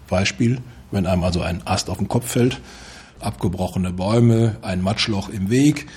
[0.08, 2.60] Beispiel, wenn einem also ein Ast auf den Kopf fällt,
[3.20, 5.88] abgebrochene Bäume, ein Matschloch im Weg.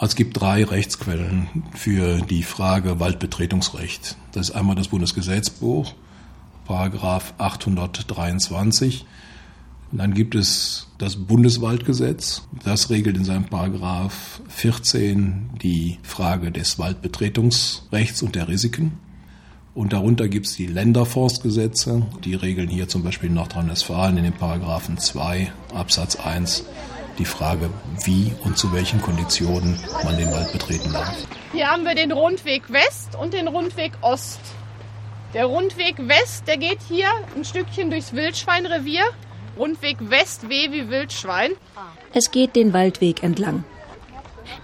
[0.00, 4.16] Es gibt drei Rechtsquellen für die Frage Waldbetretungsrecht.
[4.32, 5.94] Das ist einmal das Bundesgesetzbuch,
[6.66, 9.06] Paragraph 823
[9.92, 12.42] und dann gibt es das Bundeswaldgesetz.
[12.64, 18.98] Das regelt in seinem Paragraph 14 die Frage des Waldbetretungsrechts und der Risiken.
[19.74, 22.06] Und darunter gibt es die Länderforstgesetze.
[22.24, 26.64] Die regeln hier zum Beispiel in Nordrhein-Westfalen in den Paragraphen 2 Absatz 1
[27.18, 27.70] die Frage,
[28.04, 31.14] wie und zu welchen Konditionen man den Wald betreten darf.
[31.52, 34.40] Hier haben wir den Rundweg West und den Rundweg Ost.
[35.32, 39.04] Der Rundweg West, der geht hier ein Stückchen durchs Wildschweinrevier
[39.56, 41.52] Rundweg West W wie Wildschwein.
[42.12, 43.64] Es geht den Waldweg entlang.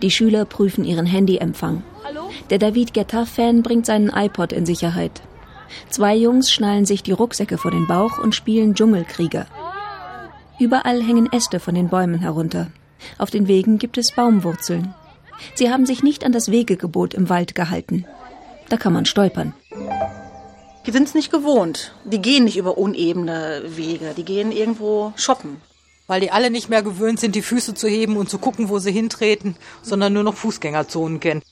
[0.02, 1.82] Die Schüler prüfen ihren Handyempfang.
[2.50, 5.22] Der David Guetta-Fan bringt seinen iPod in Sicherheit.
[5.88, 9.46] Zwei Jungs schnallen sich die Rucksäcke vor den Bauch und spielen Dschungelkrieger.
[10.58, 12.66] Überall hängen Äste von den Bäumen herunter.
[13.18, 14.94] Auf den Wegen gibt es Baumwurzeln.
[15.54, 18.04] Sie haben sich nicht an das Wegegebot im Wald gehalten.
[18.68, 19.54] Da kann man stolpern.
[20.86, 21.92] Die sind es nicht gewohnt.
[22.04, 24.14] Die gehen nicht über unebene Wege.
[24.16, 25.60] Die gehen irgendwo shoppen.
[26.06, 28.78] Weil die alle nicht mehr gewöhnt sind, die Füße zu heben und zu gucken, wo
[28.78, 31.42] sie hintreten, sondern nur noch Fußgängerzonen kennen.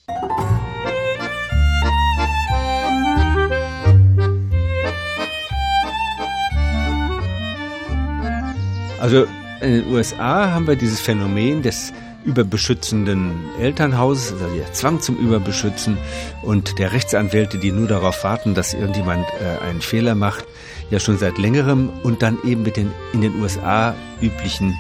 [8.99, 9.27] Also
[9.61, 11.93] in den USA haben wir dieses Phänomen des
[12.29, 15.97] überbeschützenden Elternhauses, also der Zwang zum Überbeschützen
[16.43, 20.45] und der Rechtsanwälte, die nur darauf warten, dass irgendjemand äh, einen Fehler macht,
[20.91, 24.77] ja schon seit längerem und dann eben mit den in den USA üblichen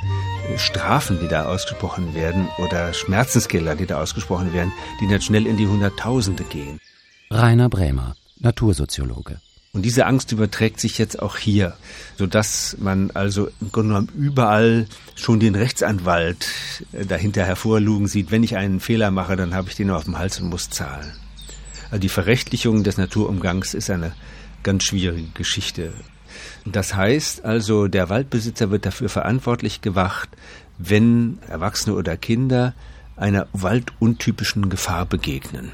[0.53, 5.47] äh, Strafen, die da ausgesprochen werden oder Schmerzensgelder, die da ausgesprochen werden, die dann schnell
[5.47, 6.81] in die Hunderttausende gehen.
[7.31, 9.41] Rainer Bremer, Natursoziologe.
[9.79, 11.77] Und diese Angst überträgt sich jetzt auch hier,
[12.17, 16.49] sodass man also im Grunde genommen überall schon den Rechtsanwalt
[16.93, 18.33] äh, dahinter hervorlugen sieht.
[18.33, 21.13] Wenn ich einen Fehler mache, dann habe ich den auf dem Hals und muss zahlen.
[21.93, 24.15] Also die Verrechtlichung des Naturumgangs ist eine
[24.65, 25.93] ganz schwierige Geschichte.
[26.65, 30.29] Das heißt also, der Waldbesitzer wird dafür verantwortlich gemacht,
[30.79, 32.75] wenn Erwachsene oder Kinder
[33.15, 35.71] einer walduntypischen Gefahr begegnen.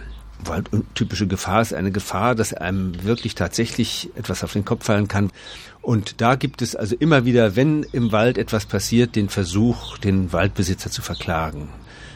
[0.46, 5.30] Walduntypische Gefahr ist eine Gefahr, dass einem wirklich tatsächlich etwas auf den Kopf fallen kann.
[5.82, 10.32] Und da gibt es also immer wieder, wenn im Wald etwas passiert, den Versuch, den
[10.32, 11.68] Waldbesitzer zu verklagen.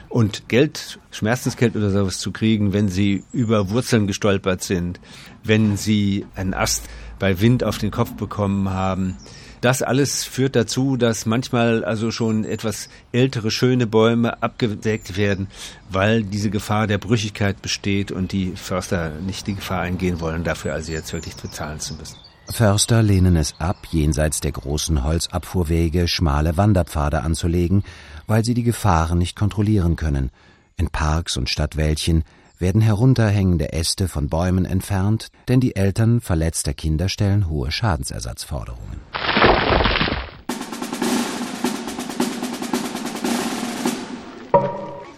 [0.09, 5.01] Und Geld, Schmerzensgeld oder sowas zu kriegen, wenn sie über Wurzeln gestolpert sind,
[5.45, 6.89] wenn sie einen Ast
[7.19, 9.19] bei Wind auf den Kopf bekommen haben.
[9.61, 15.49] Das alles führt dazu, dass manchmal also schon etwas ältere, schöne Bäume abgesägt werden,
[15.91, 20.75] weil diese Gefahr der Brüchigkeit besteht und die Förster nicht die Gefahr eingehen wollen, dafür
[20.75, 22.17] also jetzt wirklich bezahlen zu müssen.
[22.51, 27.85] Förster lehnen es ab, jenseits der großen Holzabfuhrwege schmale Wanderpfade anzulegen,
[28.27, 30.31] weil sie die Gefahren nicht kontrollieren können.
[30.77, 32.25] In Parks und Stadtwäldchen
[32.59, 39.01] werden herunterhängende Äste von Bäumen entfernt, denn die Eltern verletzter Kinder stellen hohe Schadensersatzforderungen.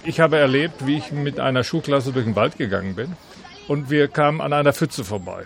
[0.04, 3.16] Ich habe erlebt, wie ich mit einer Schulklasse durch den Wald gegangen bin
[3.68, 5.44] und wir kamen an einer Pfütze vorbei.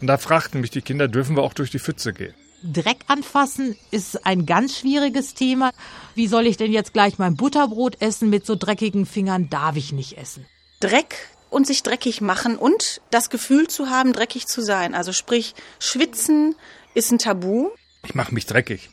[0.00, 2.34] Und da fragten mich die Kinder, dürfen wir auch durch die Pfütze gehen?
[2.62, 5.72] Dreck anfassen ist ein ganz schwieriges Thema.
[6.14, 9.48] Wie soll ich denn jetzt gleich mein Butterbrot essen mit so dreckigen Fingern?
[9.50, 10.46] Darf ich nicht essen.
[10.80, 11.16] Dreck
[11.50, 14.94] und sich dreckig machen und das Gefühl zu haben, dreckig zu sein.
[14.94, 16.54] Also sprich, schwitzen
[16.94, 17.70] ist ein Tabu.
[18.04, 18.90] Ich mache mich dreckig.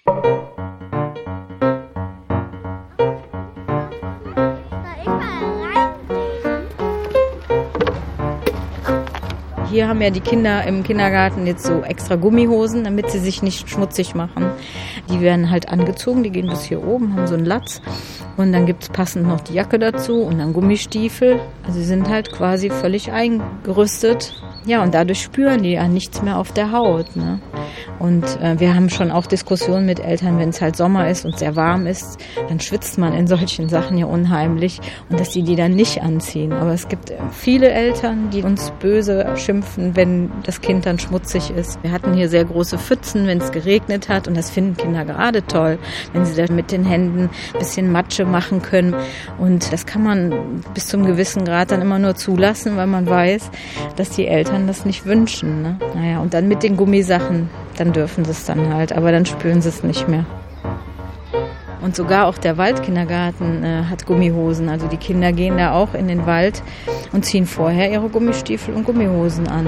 [9.75, 13.69] Hier haben ja die Kinder im Kindergarten jetzt so extra Gummihosen, damit sie sich nicht
[13.69, 14.49] schmutzig machen.
[15.09, 17.81] Die werden halt angezogen, die gehen bis hier oben, haben so einen Latz.
[18.37, 21.41] Und dann gibt es passend noch die Jacke dazu und dann Gummistiefel.
[21.67, 24.41] Also sie sind halt quasi völlig eingerüstet.
[24.65, 27.17] Ja, und dadurch spüren die ja nichts mehr auf der Haut.
[27.17, 27.41] Ne?
[27.99, 31.37] Und äh, wir haben schon auch Diskussionen mit Eltern, wenn es halt Sommer ist und
[31.37, 32.17] sehr warm ist,
[32.49, 36.51] dann schwitzt man in solchen Sachen ja unheimlich und dass die die dann nicht anziehen.
[36.51, 41.51] Aber es gibt äh, viele Eltern, die uns böse schimpfen, wenn das Kind dann schmutzig
[41.51, 41.81] ist.
[41.83, 45.45] Wir hatten hier sehr große Pfützen, wenn es geregnet hat und das finden Kinder gerade
[45.45, 45.77] toll,
[46.13, 48.95] wenn sie da mit den Händen ein bisschen Matsche machen können.
[49.37, 53.49] Und das kann man bis zum gewissen Grad dann immer nur zulassen, weil man weiß,
[53.95, 55.61] dass die Eltern das nicht wünschen.
[55.61, 55.79] Ne?
[55.93, 59.61] Naja, und dann mit den Gummisachen, dann dürfen sie es dann halt, aber dann spüren
[59.61, 60.25] sie es nicht mehr.
[61.85, 64.69] Und sogar auch der Waldkindergarten äh, hat Gummihosen.
[64.69, 66.63] Also die Kinder gehen da auch in den Wald
[67.11, 69.67] und ziehen vorher ihre Gummistiefel und Gummihosen an.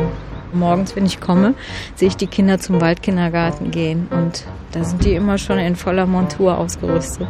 [0.52, 1.54] Morgens, wenn ich komme,
[1.94, 6.08] sehe ich die Kinder zum Waldkindergarten gehen und da sind die immer schon in voller
[6.08, 7.28] Montur ausgerüstet.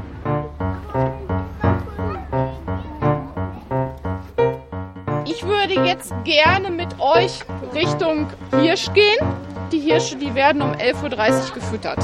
[5.25, 7.41] Ich würde jetzt gerne mit euch
[7.75, 8.27] Richtung
[8.61, 9.27] Hirsch gehen.
[9.73, 11.99] Die Hirsche, die werden um 11.30 Uhr gefüttert.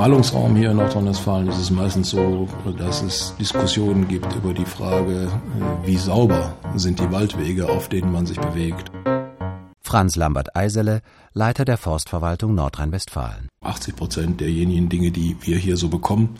[0.00, 5.24] Ballungsraum hier in Nordrhein-Westfalen ist es meistens so, dass es Diskussionen gibt über die Frage,
[5.24, 8.90] äh, wie sauber sind die Waldwege, auf denen man sich bewegt.
[9.82, 11.02] Franz Lambert Eisele,
[11.34, 13.50] Leiter der Forstverwaltung Nordrhein-Westfalen.
[13.62, 16.38] 80 Prozent derjenigen Dinge, die wir hier so bekommen,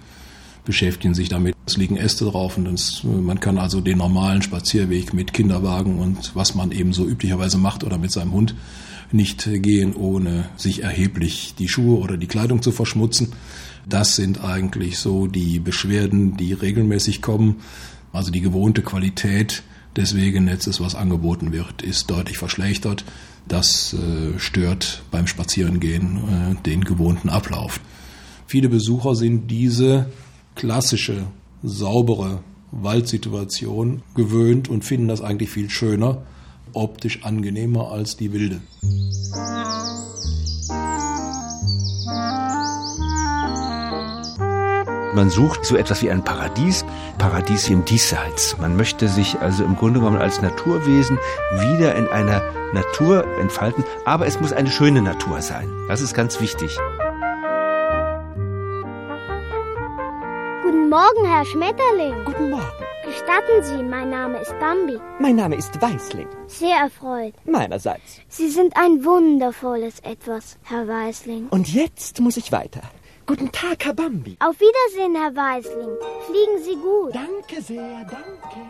[0.64, 1.54] beschäftigen sich damit.
[1.66, 6.34] Es liegen Äste drauf und das, man kann also den normalen Spazierweg mit Kinderwagen und
[6.34, 8.54] was man eben so üblicherweise macht oder mit seinem Hund
[9.12, 13.32] nicht gehen, ohne sich erheblich die Schuhe oder die Kleidung zu verschmutzen.
[13.88, 17.56] Das sind eigentlich so die Beschwerden, die regelmäßig kommen.
[18.12, 19.62] Also die gewohnte Qualität
[19.96, 23.04] des Wegenetzes, was angeboten wird, ist deutlich verschlechtert.
[23.48, 27.80] Das äh, stört beim Spazierengehen äh, den gewohnten Ablauf.
[28.46, 30.06] Viele Besucher sind diese
[30.54, 31.26] klassische,
[31.62, 36.22] saubere Waldsituation gewöhnt und finden das eigentlich viel schöner,
[36.74, 38.60] optisch angenehmer als die wilde.
[45.12, 46.84] Man sucht so etwas wie ein Paradies,
[47.18, 48.56] Paradies im Diesseits.
[48.58, 51.18] Man möchte sich also im Grunde genommen als Naturwesen
[51.58, 52.40] wieder in einer
[52.72, 55.68] Natur entfalten, aber es muss eine schöne Natur sein.
[55.88, 56.78] Das ist ganz wichtig.
[60.62, 62.24] Guten Morgen, Herr Schmetterling.
[62.24, 62.89] Guten Morgen.
[63.10, 64.96] Gestatten Sie, mein Name ist Bambi.
[65.18, 66.28] Mein Name ist Weißling.
[66.46, 67.34] Sehr erfreut.
[67.44, 68.20] Meinerseits.
[68.28, 71.48] Sie sind ein wundervolles Etwas, Herr Weißling.
[71.48, 72.82] Und jetzt muss ich weiter.
[73.26, 74.36] Guten Tag, Herr Bambi.
[74.38, 75.92] Auf Wiedersehen, Herr Weißling.
[76.28, 77.12] Fliegen Sie gut.
[77.12, 78.60] Danke sehr, danke.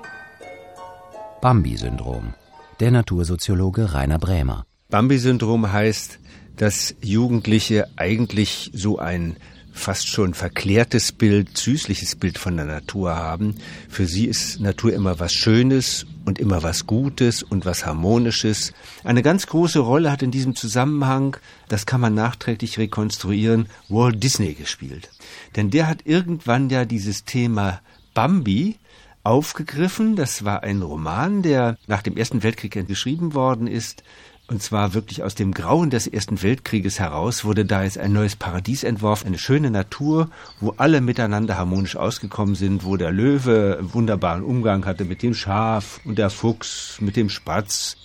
[1.42, 2.32] Bambi-Syndrom.
[2.80, 4.64] Der Natursoziologe Rainer Brämer.
[4.88, 6.18] Bambi-Syndrom heißt,
[6.56, 9.36] dass Jugendliche eigentlich so ein
[9.72, 13.56] fast schon verklärtes Bild, süßliches Bild von der Natur haben.
[13.88, 18.72] Für sie ist Natur immer was Schönes und immer was Gutes und was Harmonisches.
[19.04, 21.36] Eine ganz große Rolle hat in diesem Zusammenhang,
[21.68, 25.10] das kann man nachträglich rekonstruieren, Walt Disney gespielt.
[25.56, 27.80] Denn der hat irgendwann ja dieses Thema
[28.14, 28.76] Bambi
[29.22, 30.16] aufgegriffen.
[30.16, 34.02] Das war ein Roman, der nach dem Ersten Weltkrieg geschrieben worden ist
[34.50, 38.34] und zwar wirklich aus dem Grauen des Ersten Weltkrieges heraus wurde da jetzt ein neues
[38.34, 40.28] Paradies entworfen, eine schöne Natur,
[40.60, 45.34] wo alle miteinander harmonisch ausgekommen sind, wo der Löwe einen wunderbaren Umgang hatte mit dem
[45.34, 47.96] Schaf und der Fuchs mit dem Spatz.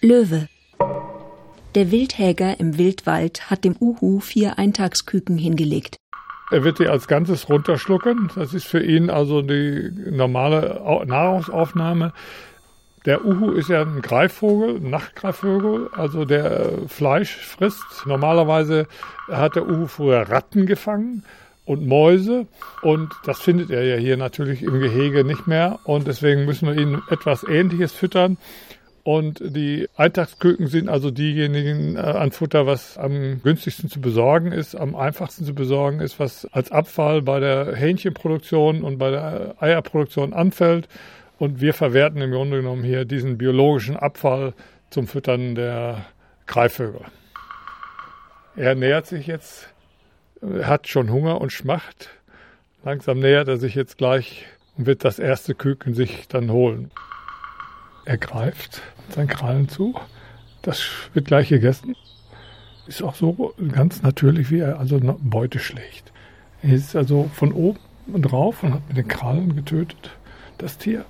[0.00, 0.48] Löwe.
[1.74, 5.96] Der Wildhäger im Wildwald hat dem Uhu vier Eintagsküken hingelegt.
[6.50, 8.30] Er wird die als Ganzes runterschlucken.
[8.34, 12.14] Das ist für ihn also die normale Nahrungsaufnahme.
[13.08, 18.04] Der Uhu ist ja ein Greifvogel, ein Nachtgreifvogel, also der Fleisch frisst.
[18.04, 18.86] Normalerweise
[19.28, 21.24] hat der Uhu früher Ratten gefangen
[21.64, 22.46] und Mäuse
[22.82, 26.78] und das findet er ja hier natürlich im Gehege nicht mehr und deswegen müssen wir
[26.78, 28.36] ihn etwas Ähnliches füttern.
[29.04, 34.74] Und die Eintagsküken sind also diejenigen äh, an Futter, was am günstigsten zu besorgen ist,
[34.74, 40.34] am einfachsten zu besorgen ist, was als Abfall bei der Hähnchenproduktion und bei der Eierproduktion
[40.34, 40.88] anfällt.
[41.38, 44.54] Und wir verwerten im Grunde genommen hier diesen biologischen Abfall
[44.90, 46.06] zum Füttern der
[46.46, 47.02] Greifvögel.
[48.56, 49.72] Er nähert sich jetzt,
[50.62, 52.10] hat schon Hunger und Schmacht.
[52.82, 54.46] Langsam nähert er sich jetzt gleich
[54.76, 56.90] und wird das erste Küken sich dann holen.
[58.04, 59.94] Er greift seinen Krallen zu.
[60.62, 60.82] Das
[61.14, 61.94] wird gleich gegessen.
[62.88, 66.12] Ist auch so ganz natürlich, wie er also Beute schlägt.
[66.62, 70.10] Er ist also von oben drauf und hat mit den Krallen getötet,
[70.56, 71.04] das Tier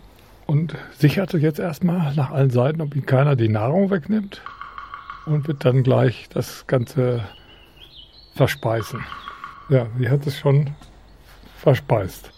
[0.49, 4.41] und sicherte jetzt erstmal nach allen Seiten, ob ihm keiner die Nahrung wegnimmt
[5.27, 7.23] und wird dann gleich das Ganze
[8.35, 9.05] verspeisen.
[9.69, 10.71] Ja, sie hat es schon
[11.59, 12.31] verspeist.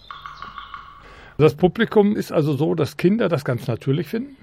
[1.38, 4.36] Das Publikum ist also so, dass Kinder das ganz natürlich finden.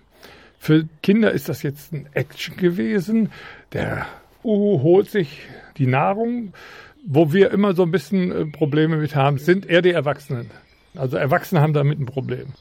[0.57, 3.31] Für Kinder ist das jetzt ein Action gewesen.
[3.73, 4.05] Der
[4.45, 5.41] Uhu holt sich
[5.77, 6.53] die Nahrung.
[7.05, 10.51] Wo wir immer so ein bisschen äh, Probleme mit haben, sind eher die Erwachsenen.
[10.95, 12.53] Also Erwachsene haben damit ein Problem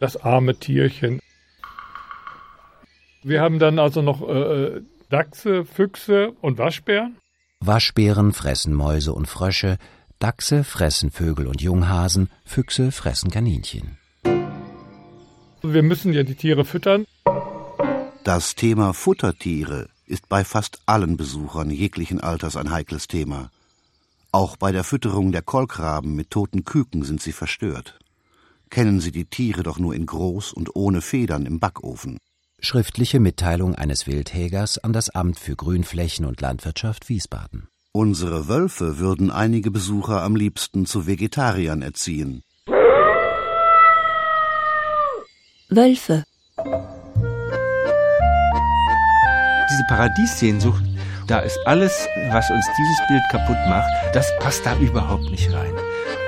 [0.00, 1.20] das arme Tierchen.
[3.22, 4.80] Wir haben dann also noch äh,
[5.10, 7.16] Dachse, Füchse und Waschbären.
[7.60, 9.78] Waschbären fressen Mäuse und Frösche,
[10.18, 13.98] Dachse fressen Vögel und Junghasen, Füchse fressen Kaninchen.
[15.62, 17.04] Wir müssen ja die Tiere füttern.
[18.22, 23.50] Das Thema Futtertiere ist bei fast allen Besuchern jeglichen Alters ein heikles Thema.
[24.30, 27.98] Auch bei der Fütterung der Kolkraben mit toten Küken sind sie verstört
[28.70, 32.18] kennen Sie die Tiere doch nur in groß und ohne Federn im Backofen.
[32.60, 37.68] Schriftliche Mitteilung eines Wildhägers an das Amt für Grünflächen und Landwirtschaft Wiesbaden.
[37.92, 42.42] Unsere Wölfe würden einige Besucher am liebsten zu Vegetariern erziehen.
[45.70, 46.24] Wölfe.
[49.70, 50.82] Diese Paradiessehnsucht,
[51.28, 51.92] da ist alles,
[52.30, 55.74] was uns dieses Bild kaputt macht, das passt da überhaupt nicht rein.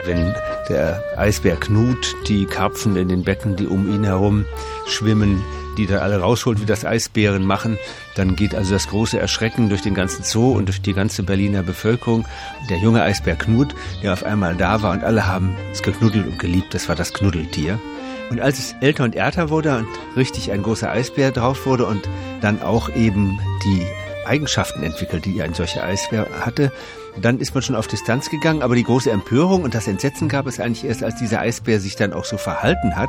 [0.05, 0.35] Wenn
[0.69, 4.45] der Eisbär Knut die Karpfen in den Becken, die um ihn herum
[4.87, 5.43] schwimmen,
[5.77, 7.79] die da alle rausholt, wie das Eisbären machen.
[8.15, 11.63] Dann geht also das große Erschrecken durch den ganzen Zoo und durch die ganze Berliner
[11.63, 12.27] Bevölkerung.
[12.69, 16.39] Der junge Eisbär Knut, der auf einmal da war und alle haben es geknuddelt und
[16.39, 17.79] geliebt, das war das Knuddeltier.
[18.31, 22.09] Und als es älter und ärter wurde und richtig ein großer Eisbär drauf wurde und
[22.41, 23.87] dann auch eben die
[24.31, 26.73] Eigenschaften entwickelt, die ein solcher Eisbär hatte,
[27.21, 30.47] dann ist man schon auf Distanz gegangen, aber die große Empörung und das Entsetzen gab
[30.47, 33.09] es eigentlich erst, als dieser Eisbär sich dann auch so verhalten hat,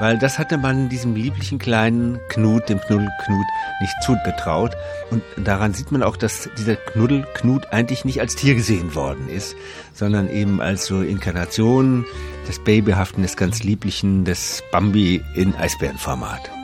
[0.00, 3.46] weil das hatte man diesem lieblichen kleinen Knut, dem Knuddelknut,
[3.80, 4.76] nicht zugetraut.
[5.10, 9.56] Und daran sieht man auch, dass dieser Knuddelknut eigentlich nicht als Tier gesehen worden ist,
[9.94, 12.04] sondern eben als so Inkarnation
[12.48, 16.57] des Babyhaften, des ganz Lieblichen, des Bambi in Eisbärenformat.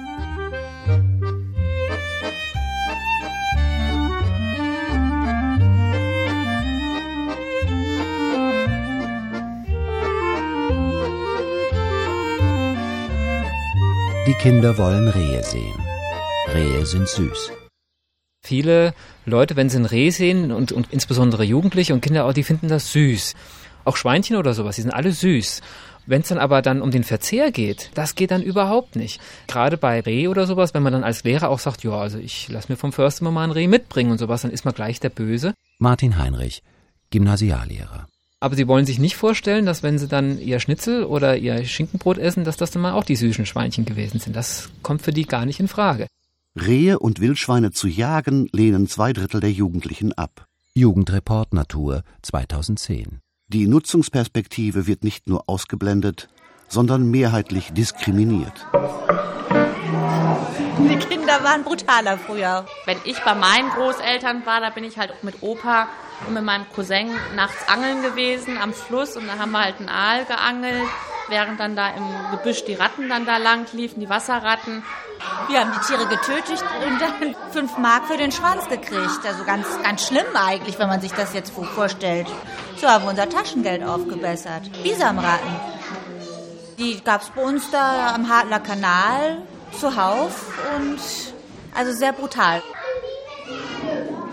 [14.27, 15.79] Die Kinder wollen Rehe sehen.
[16.55, 17.53] Rehe sind süß.
[18.43, 18.95] Viele
[19.27, 22.69] Leute, wenn sie ein Reh sehen und, und insbesondere Jugendliche und Kinder auch, die finden
[22.69, 23.35] das süß.
[23.85, 25.61] Auch Schweinchen oder sowas, die sind alle süß.
[26.07, 29.21] Wenn es dann aber dann um den Verzehr geht, das geht dann überhaupt nicht.
[29.47, 32.49] Gerade bei Reh oder sowas, wenn man dann als Lehrer auch sagt, ja, also ich
[32.49, 35.11] lass mir vom Förster mal ein Reh mitbringen und sowas, dann ist man gleich der
[35.11, 35.53] Böse.
[35.79, 36.63] Martin Heinrich,
[37.11, 38.07] Gymnasiallehrer.
[38.45, 42.19] Aber Sie wollen sich nicht vorstellen, dass wenn Sie dann Ihr Schnitzel oder Ihr Schinkenbrot
[42.19, 44.37] essen, dass das dann mal auch die süßen Schweinchen gewesen sind.
[44.37, 46.09] Das kommt für die gar nicht in Frage.
[46.55, 50.45] Rehe und Wildschweine zu jagen lehnen zwei Drittel der Jugendlichen ab.
[50.75, 53.21] Jugendreport Natur 2010.
[53.49, 56.29] Die Nutzungsperspektive wird nicht nur ausgeblendet,
[56.69, 58.67] sondern mehrheitlich diskriminiert.
[60.79, 62.67] Die Kinder waren brutaler früher.
[62.85, 65.89] Wenn ich bei meinen Großeltern war, da bin ich halt auch mit Opa
[66.27, 69.89] und mit meinem Cousin nachts angeln gewesen am Fluss und da haben wir halt einen
[69.89, 70.89] Aal geangelt,
[71.29, 74.83] während dann da im Gebüsch die Ratten dann da lang liefen, die Wasserratten.
[75.49, 79.25] Wir haben die Tiere getötet und dann fünf Mark für den Schwanz gekriegt.
[79.25, 82.27] Also ganz, ganz schlimm eigentlich, wenn man sich das jetzt vorstellt.
[82.77, 84.63] So haben wir unser Taschengeld aufgebessert.
[84.83, 85.49] Bisamratten.
[86.79, 89.39] Die gab es bei uns da am Hartler Kanal
[89.79, 90.99] zuhauf und
[91.75, 92.63] also sehr brutal.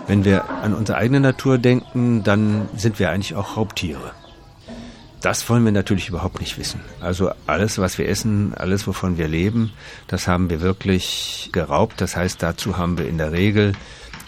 [0.06, 4.12] Wenn wir an unsere eigene Natur denken, dann sind wir eigentlich auch Raubtiere.
[5.20, 6.80] Das wollen wir natürlich überhaupt nicht wissen.
[7.00, 9.72] Also alles, was wir essen, alles, wovon wir leben,
[10.08, 12.00] das haben wir wirklich geraubt.
[12.00, 13.72] Das heißt, dazu haben wir in der Regel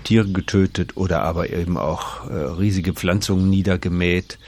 [0.04, 4.38] Tiere getötet oder aber eben auch äh, riesige Pflanzungen niedergemäht.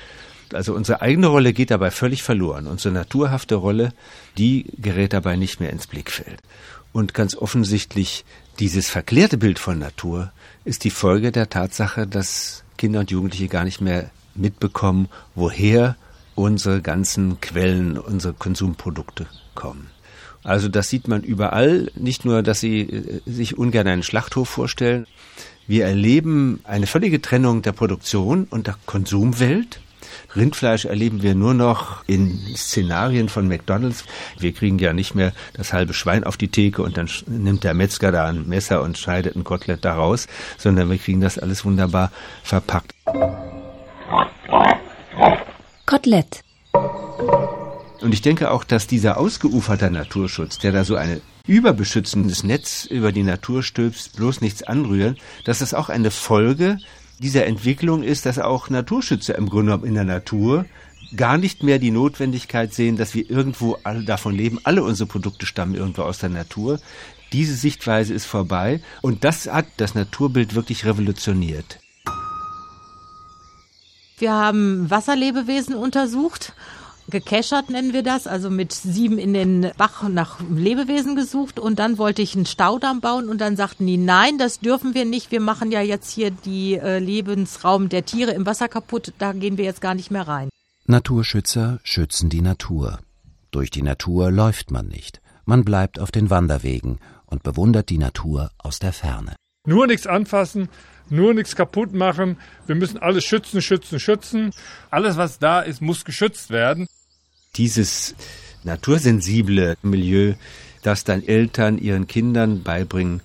[0.52, 2.66] Also unsere eigene Rolle geht dabei völlig verloren.
[2.66, 3.92] Unsere naturhafte Rolle,
[4.38, 6.40] die gerät dabei nicht mehr ins Blickfeld.
[6.92, 8.24] Und ganz offensichtlich
[8.58, 10.32] dieses verklärte Bild von Natur
[10.64, 15.96] ist die Folge der Tatsache, dass Kinder und Jugendliche gar nicht mehr mitbekommen, woher
[16.34, 19.90] unsere ganzen Quellen, unsere Konsumprodukte kommen.
[20.42, 25.06] Also das sieht man überall, nicht nur, dass sie äh, sich ungern einen Schlachthof vorstellen.
[25.66, 29.80] Wir erleben eine völlige Trennung der Produktion und der Konsumwelt.
[30.34, 34.04] Rindfleisch erleben wir nur noch in Szenarien von McDonalds.
[34.38, 37.74] Wir kriegen ja nicht mehr das halbe Schwein auf die Theke und dann nimmt der
[37.74, 40.26] Metzger da ein Messer und schneidet ein Kotelett daraus,
[40.58, 42.10] sondern wir kriegen das alles wunderbar
[42.42, 42.94] verpackt.
[45.86, 46.42] Kotelett.
[48.02, 53.12] Und ich denke auch, dass dieser ausgeuferte Naturschutz, der da so ein überbeschützendes Netz über
[53.12, 56.78] die Natur stülpst, bloß nichts anrühren, dass das auch eine Folge
[57.18, 60.66] dieser Entwicklung ist, dass auch Naturschützer im Grunde genommen in der Natur
[61.14, 64.58] gar nicht mehr die Notwendigkeit sehen, dass wir irgendwo alle davon leben.
[64.64, 66.80] Alle unsere Produkte stammen irgendwo aus der Natur.
[67.32, 71.78] Diese Sichtweise ist vorbei und das hat das Naturbild wirklich revolutioniert.
[74.18, 76.54] Wir haben Wasserlebewesen untersucht.
[77.08, 81.98] Gekeschert nennen wir das, also mit sieben in den Bach nach Lebewesen gesucht und dann
[81.98, 85.40] wollte ich einen Staudamm bauen und dann sagten die, nein, das dürfen wir nicht, wir
[85.40, 89.64] machen ja jetzt hier die äh, Lebensraum der Tiere im Wasser kaputt, da gehen wir
[89.64, 90.48] jetzt gar nicht mehr rein.
[90.86, 92.98] Naturschützer schützen die Natur.
[93.52, 98.50] Durch die Natur läuft man nicht, man bleibt auf den Wanderwegen und bewundert die Natur
[98.58, 99.36] aus der Ferne.
[99.64, 100.68] Nur nichts anfassen,
[101.08, 102.36] nur nichts kaputt machen.
[102.66, 104.50] Wir müssen alles schützen, schützen, schützen.
[104.90, 106.88] Alles, was da ist, muss geschützt werden.
[107.56, 108.14] Dieses
[108.64, 110.34] natursensible Milieu,
[110.82, 113.22] das dann Eltern ihren Kindern beibringen,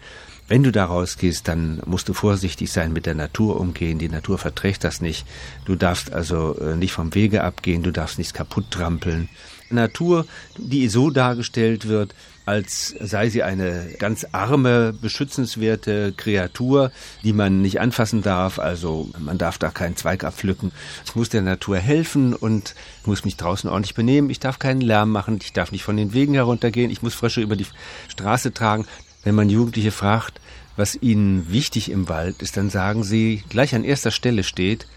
[0.51, 3.99] wenn du da rausgehst, dann musst du vorsichtig sein mit der Natur umgehen.
[3.99, 5.25] Die Natur verträgt das nicht.
[5.63, 9.29] Du darfst also äh, nicht vom Wege abgehen, du darfst nichts kaputt trampeln.
[9.69, 10.25] Natur,
[10.57, 12.13] die so dargestellt wird,
[12.45, 16.91] als sei sie eine ganz arme, beschützenswerte Kreatur,
[17.23, 18.59] die man nicht anfassen darf.
[18.59, 20.71] Also man darf da keinen Zweig abpflücken.
[21.05, 22.75] Ich muss der Natur helfen und
[23.05, 24.29] muss mich draußen ordentlich benehmen.
[24.29, 25.39] Ich darf keinen Lärm machen.
[25.41, 26.91] Ich darf nicht von den Wegen heruntergehen.
[26.91, 27.67] Ich muss Frösche über die
[28.09, 28.85] Straße tragen.
[29.23, 30.41] Wenn man Jugendliche fragt,
[30.75, 34.87] was ihnen wichtig im Wald ist, dann sagen sie, gleich an erster Stelle steht,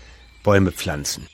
[0.43, 1.27] Bäume pflanzen.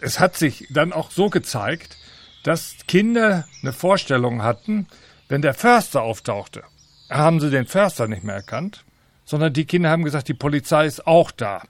[0.00, 1.96] Es hat sich dann auch so gezeigt,
[2.42, 4.86] dass Kinder eine Vorstellung hatten,
[5.30, 6.64] wenn der Förster auftauchte,
[7.08, 8.84] haben sie den Förster nicht mehr erkannt,
[9.24, 11.62] sondern die Kinder haben gesagt, die Polizei ist auch da.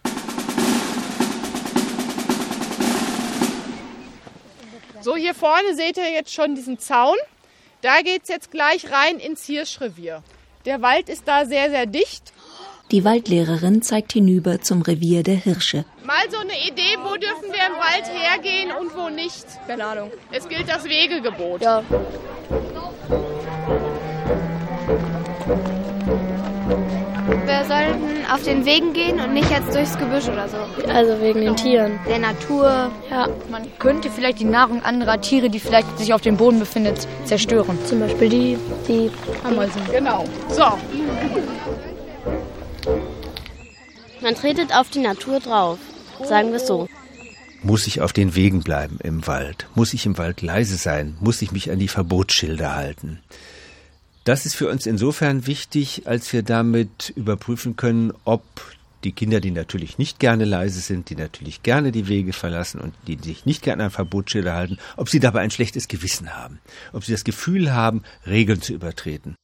[5.02, 7.16] So, hier vorne seht ihr jetzt schon diesen Zaun.
[7.82, 10.22] Da geht es jetzt gleich rein ins Hirschrevier.
[10.64, 12.32] Der Wald ist da sehr, sehr dicht.
[12.90, 15.84] Die Waldlehrerin zeigt hinüber zum Revier der Hirsche.
[16.04, 19.46] Mal so eine Idee, wo dürfen wir im Wald hergehen und wo nicht?
[19.66, 20.10] Keine Ahnung.
[20.32, 21.62] Es gilt das Wegegebot.
[21.62, 21.84] Ja.
[28.30, 30.58] Auf den Wegen gehen und nicht jetzt durchs Gebüsch oder so.
[30.88, 31.98] Also wegen den Tieren.
[32.08, 32.90] Der Natur.
[33.10, 37.08] Ja, man könnte vielleicht die Nahrung anderer Tiere, die vielleicht sich auf dem Boden befindet,
[37.24, 37.78] zerstören.
[37.86, 39.10] Zum Beispiel die, die
[39.42, 39.82] Ameisen.
[39.90, 40.24] Genau.
[40.48, 40.78] So.
[44.20, 45.78] Man tretet auf die Natur drauf,
[46.22, 46.88] sagen wir es so.
[47.62, 49.66] Muss ich auf den Wegen bleiben im Wald?
[49.74, 51.16] Muss ich im Wald leise sein?
[51.20, 53.20] Muss ich mich an die Verbotsschilder halten?
[54.24, 58.42] Das ist für uns insofern wichtig, als wir damit überprüfen können, ob
[59.02, 62.94] die Kinder, die natürlich nicht gerne leise sind, die natürlich gerne die Wege verlassen und
[63.06, 66.58] die sich nicht gerne an Verbotsschilder halten, ob sie dabei ein schlechtes Gewissen haben,
[66.92, 69.36] ob sie das Gefühl haben, Regeln zu übertreten.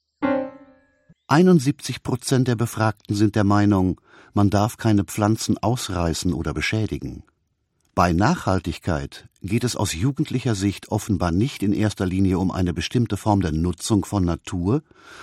[1.29, 4.01] 71 Prozent der Befragten sind der Meinung,
[4.35, 7.24] man darf keine Pflanzen ausreißen oder beschädigen.
[7.97, 13.16] Bei Nachhaltigkeit geht es aus jugendlicher Sicht offenbar nicht in erster Linie um eine bestimmte
[13.16, 14.82] Form der Nutzung von Natur,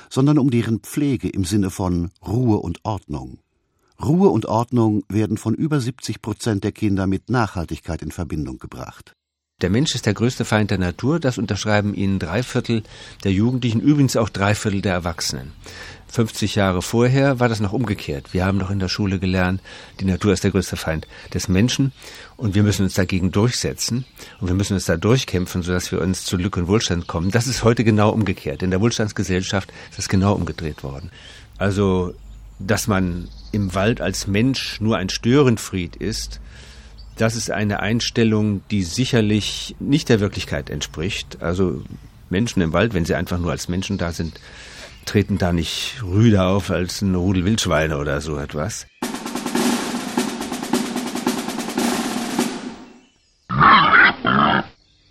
[0.10, 3.38] sondern um deren Pflege im Sinne von Ruhe und Ordnung.
[4.04, 9.14] Ruhe und Ordnung werden von über 70 Prozent der Kinder mit Nachhaltigkeit in Verbindung gebracht.
[9.64, 12.84] Der Mensch ist der größte Feind der Natur, das unterschreiben Ihnen drei Viertel
[13.24, 15.54] der Jugendlichen, übrigens auch drei Viertel der Erwachsenen.
[16.10, 18.34] 50 Jahre vorher war das noch umgekehrt.
[18.34, 19.62] Wir haben doch in der Schule gelernt,
[20.02, 21.94] die Natur ist der größte Feind des Menschen
[22.36, 24.04] und wir müssen uns dagegen durchsetzen
[24.42, 27.32] und wir müssen uns da durchkämpfen, sodass wir uns zu Glück und Wohlstand kommen.
[27.32, 28.64] Das ist heute genau umgekehrt.
[28.64, 31.10] In der Wohlstandsgesellschaft ist das genau umgedreht worden.
[31.58, 32.14] Also,
[32.60, 36.42] dass man im Wald als Mensch nur ein Störenfried ist,
[37.18, 41.42] das ist eine Einstellung, die sicherlich nicht der Wirklichkeit entspricht.
[41.42, 41.84] Also
[42.30, 44.40] Menschen im Wald, wenn sie einfach nur als Menschen da sind,
[45.06, 48.88] treten da nicht rüder auf als ein Rudel Wildschweine oder so etwas.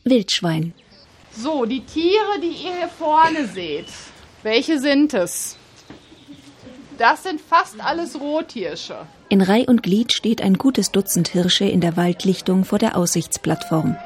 [0.04, 0.74] Wildschwein.
[1.30, 3.86] So, die Tiere, die ihr hier vorne seht,
[4.42, 5.56] welche sind es?
[6.98, 9.06] Das sind fast alles Rothirsche.
[9.28, 13.96] In Reih und Glied steht ein gutes Dutzend Hirsche in der Waldlichtung vor der Aussichtsplattform.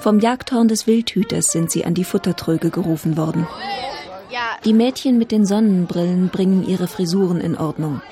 [0.00, 3.46] Vom Jagdhorn des Wildhüters sind sie an die Futtertröge gerufen worden.
[4.64, 8.02] Die Mädchen mit den Sonnenbrillen bringen ihre Frisuren in Ordnung.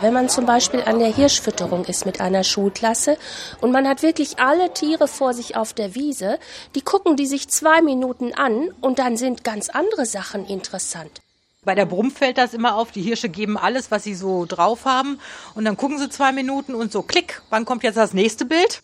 [0.00, 3.16] Wenn man zum Beispiel an der Hirschfütterung ist mit einer Schulklasse
[3.60, 6.40] und man hat wirklich alle Tiere vor sich auf der Wiese,
[6.74, 11.20] die gucken die sich zwei Minuten an und dann sind ganz andere Sachen interessant.
[11.64, 12.90] Bei der Brumm fällt das immer auf.
[12.90, 15.20] Die Hirsche geben alles, was sie so drauf haben.
[15.54, 18.82] Und dann gucken sie zwei Minuten und so, klick, wann kommt jetzt das nächste Bild?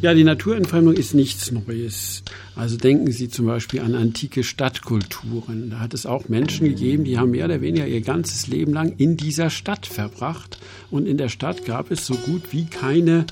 [0.00, 2.22] Ja, die Naturentfremdung ist nichts Neues.
[2.54, 5.68] Also denken Sie zum Beispiel an antike Stadtkulturen.
[5.68, 8.94] Da hat es auch Menschen gegeben, die haben mehr oder weniger ihr ganzes Leben lang
[8.96, 10.58] in dieser Stadt verbracht.
[10.90, 13.26] Und in der Stadt gab es so gut wie keine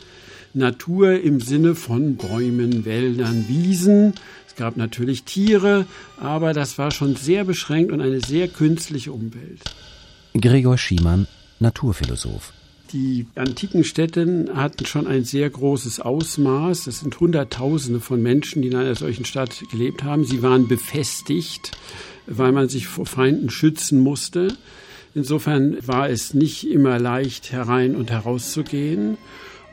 [0.52, 4.14] Natur im Sinne von Bäumen, Wäldern, Wiesen.
[4.54, 5.84] Es gab natürlich Tiere,
[6.16, 9.60] aber das war schon sehr beschränkt und eine sehr künstliche Umwelt.
[10.40, 11.26] Gregor Schiemann,
[11.58, 12.52] Naturphilosoph.
[12.92, 16.84] Die antiken Städte hatten schon ein sehr großes Ausmaß.
[16.84, 20.24] Das sind Hunderttausende von Menschen, die in einer solchen Stadt gelebt haben.
[20.24, 21.72] Sie waren befestigt,
[22.28, 24.56] weil man sich vor Feinden schützen musste.
[25.16, 29.18] Insofern war es nicht immer leicht, herein und herauszugehen.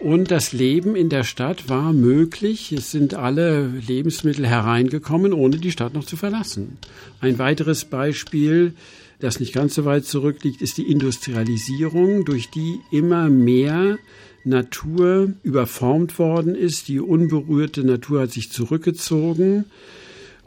[0.01, 2.71] Und das Leben in der Stadt war möglich.
[2.71, 6.79] Es sind alle Lebensmittel hereingekommen, ohne die Stadt noch zu verlassen.
[7.19, 8.73] Ein weiteres Beispiel,
[9.19, 13.99] das nicht ganz so weit zurückliegt, ist die Industrialisierung, durch die immer mehr
[14.43, 16.87] Natur überformt worden ist.
[16.87, 19.65] Die unberührte Natur hat sich zurückgezogen.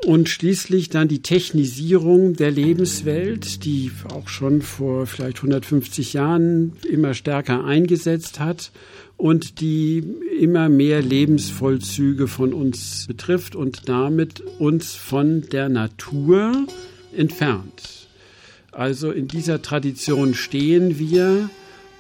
[0.05, 7.15] Und schließlich dann die Technisierung der Lebenswelt, die auch schon vor vielleicht 150 Jahren immer
[7.15, 8.73] stärker eingesetzt hat
[9.17, 10.03] und die
[10.41, 16.67] immer mehr Lebensvollzüge von uns betrifft und damit uns von der Natur
[17.17, 18.09] entfernt.
[18.73, 21.49] Also in dieser Tradition stehen wir.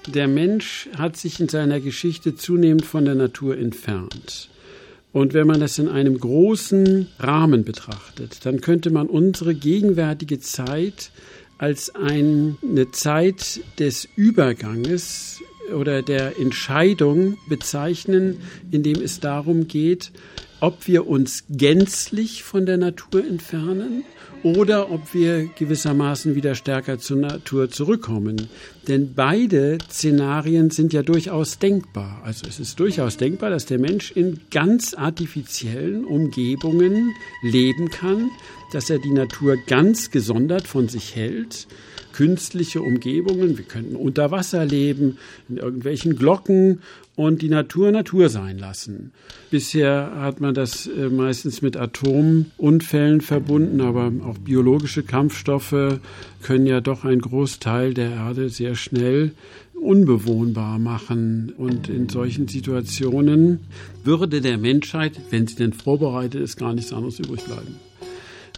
[0.07, 4.51] Der Mensch hat sich in seiner Geschichte zunehmend von der Natur entfernt.
[5.13, 11.13] Und wenn man das in einem großen Rahmen betrachtet, dann könnte man unsere gegenwärtige Zeit
[11.57, 12.57] als eine
[12.91, 15.41] Zeit des Überganges
[15.73, 18.41] oder der Entscheidung bezeichnen,
[18.71, 20.13] indem es darum geht,
[20.61, 24.05] ob wir uns gänzlich von der Natur entfernen
[24.43, 28.49] oder ob wir gewissermaßen wieder stärker zur Natur zurückkommen.
[28.89, 32.21] Denn beide Szenarien sind ja durchaus denkbar.
[32.25, 38.31] Also es ist durchaus denkbar, dass der Mensch in ganz artifiziellen Umgebungen leben kann,
[38.73, 41.67] dass er die Natur ganz gesondert von sich hält
[42.15, 43.59] künstliche Umgebungen.
[43.59, 46.81] Wir könnten unter Wasser leben, in irgendwelchen Glocken
[47.17, 49.11] und die Natur Natur sein lassen.
[49.51, 55.99] Bisher hat man das äh, meistens mit Atomunfällen verbunden, aber auch biologische Kampfstoffe
[56.43, 59.33] können ja doch einen Großteil der Erde sehr schnell
[59.75, 61.53] unbewohnbar machen.
[61.57, 63.61] Und in solchen Situationen
[64.05, 67.75] würde der Menschheit, wenn sie denn vorbereitet ist, gar nichts anderes übrig bleiben.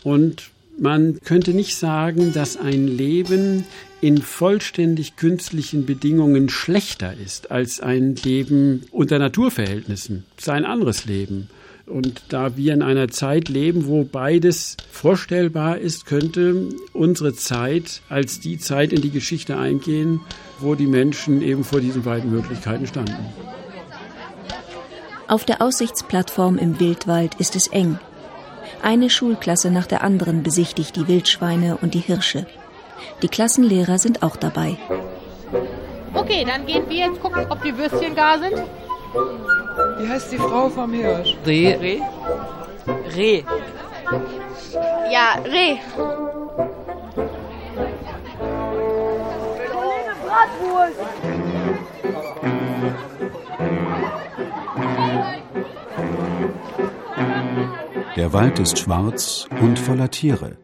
[0.04, 3.64] Und man könnte nicht sagen, dass ein Leben
[4.00, 10.24] in vollständig künstlichen Bedingungen schlechter ist als ein Leben unter Naturverhältnissen.
[10.36, 11.48] Es ist ein anderes Leben.
[11.86, 18.40] Und da wir in einer Zeit leben, wo beides vorstellbar ist, könnte unsere Zeit als
[18.40, 20.20] die Zeit in die Geschichte eingehen,
[20.58, 23.14] wo die Menschen eben vor diesen beiden Möglichkeiten standen.
[25.28, 27.98] Auf der Aussichtsplattform im Wildwald ist es eng.
[28.82, 32.46] Eine Schulklasse nach der anderen besichtigt die Wildschweine und die Hirsche.
[33.22, 34.76] Die Klassenlehrer sind auch dabei.
[36.14, 38.62] Okay, dann gehen wir jetzt gucken, ob die Würstchen gar sind.
[39.98, 41.36] Wie heißt die Frau vom Hirsch?
[41.46, 41.74] Reh.
[41.74, 42.00] Reh?
[43.14, 43.44] Reh.
[45.10, 45.76] Ja, Reh.
[50.24, 51.00] Bratwurst.
[58.16, 60.56] Der Wald ist schwarz und voller Tiere.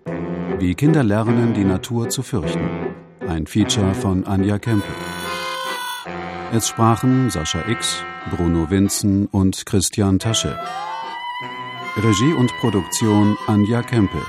[0.58, 2.94] Wie Kinder lernen, die Natur zu fürchten.
[3.28, 4.88] Ein Feature von Anja Kempe.
[6.50, 8.02] Es sprachen Sascha X,
[8.34, 10.58] Bruno Winzen und Christian Tasche.
[11.98, 14.22] Regie und Produktion Anja Kempe.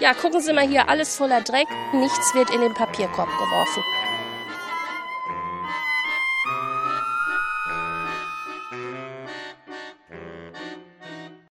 [0.00, 3.82] Ja, gucken Sie mal hier, alles voller Dreck, nichts wird in den Papierkorb geworfen.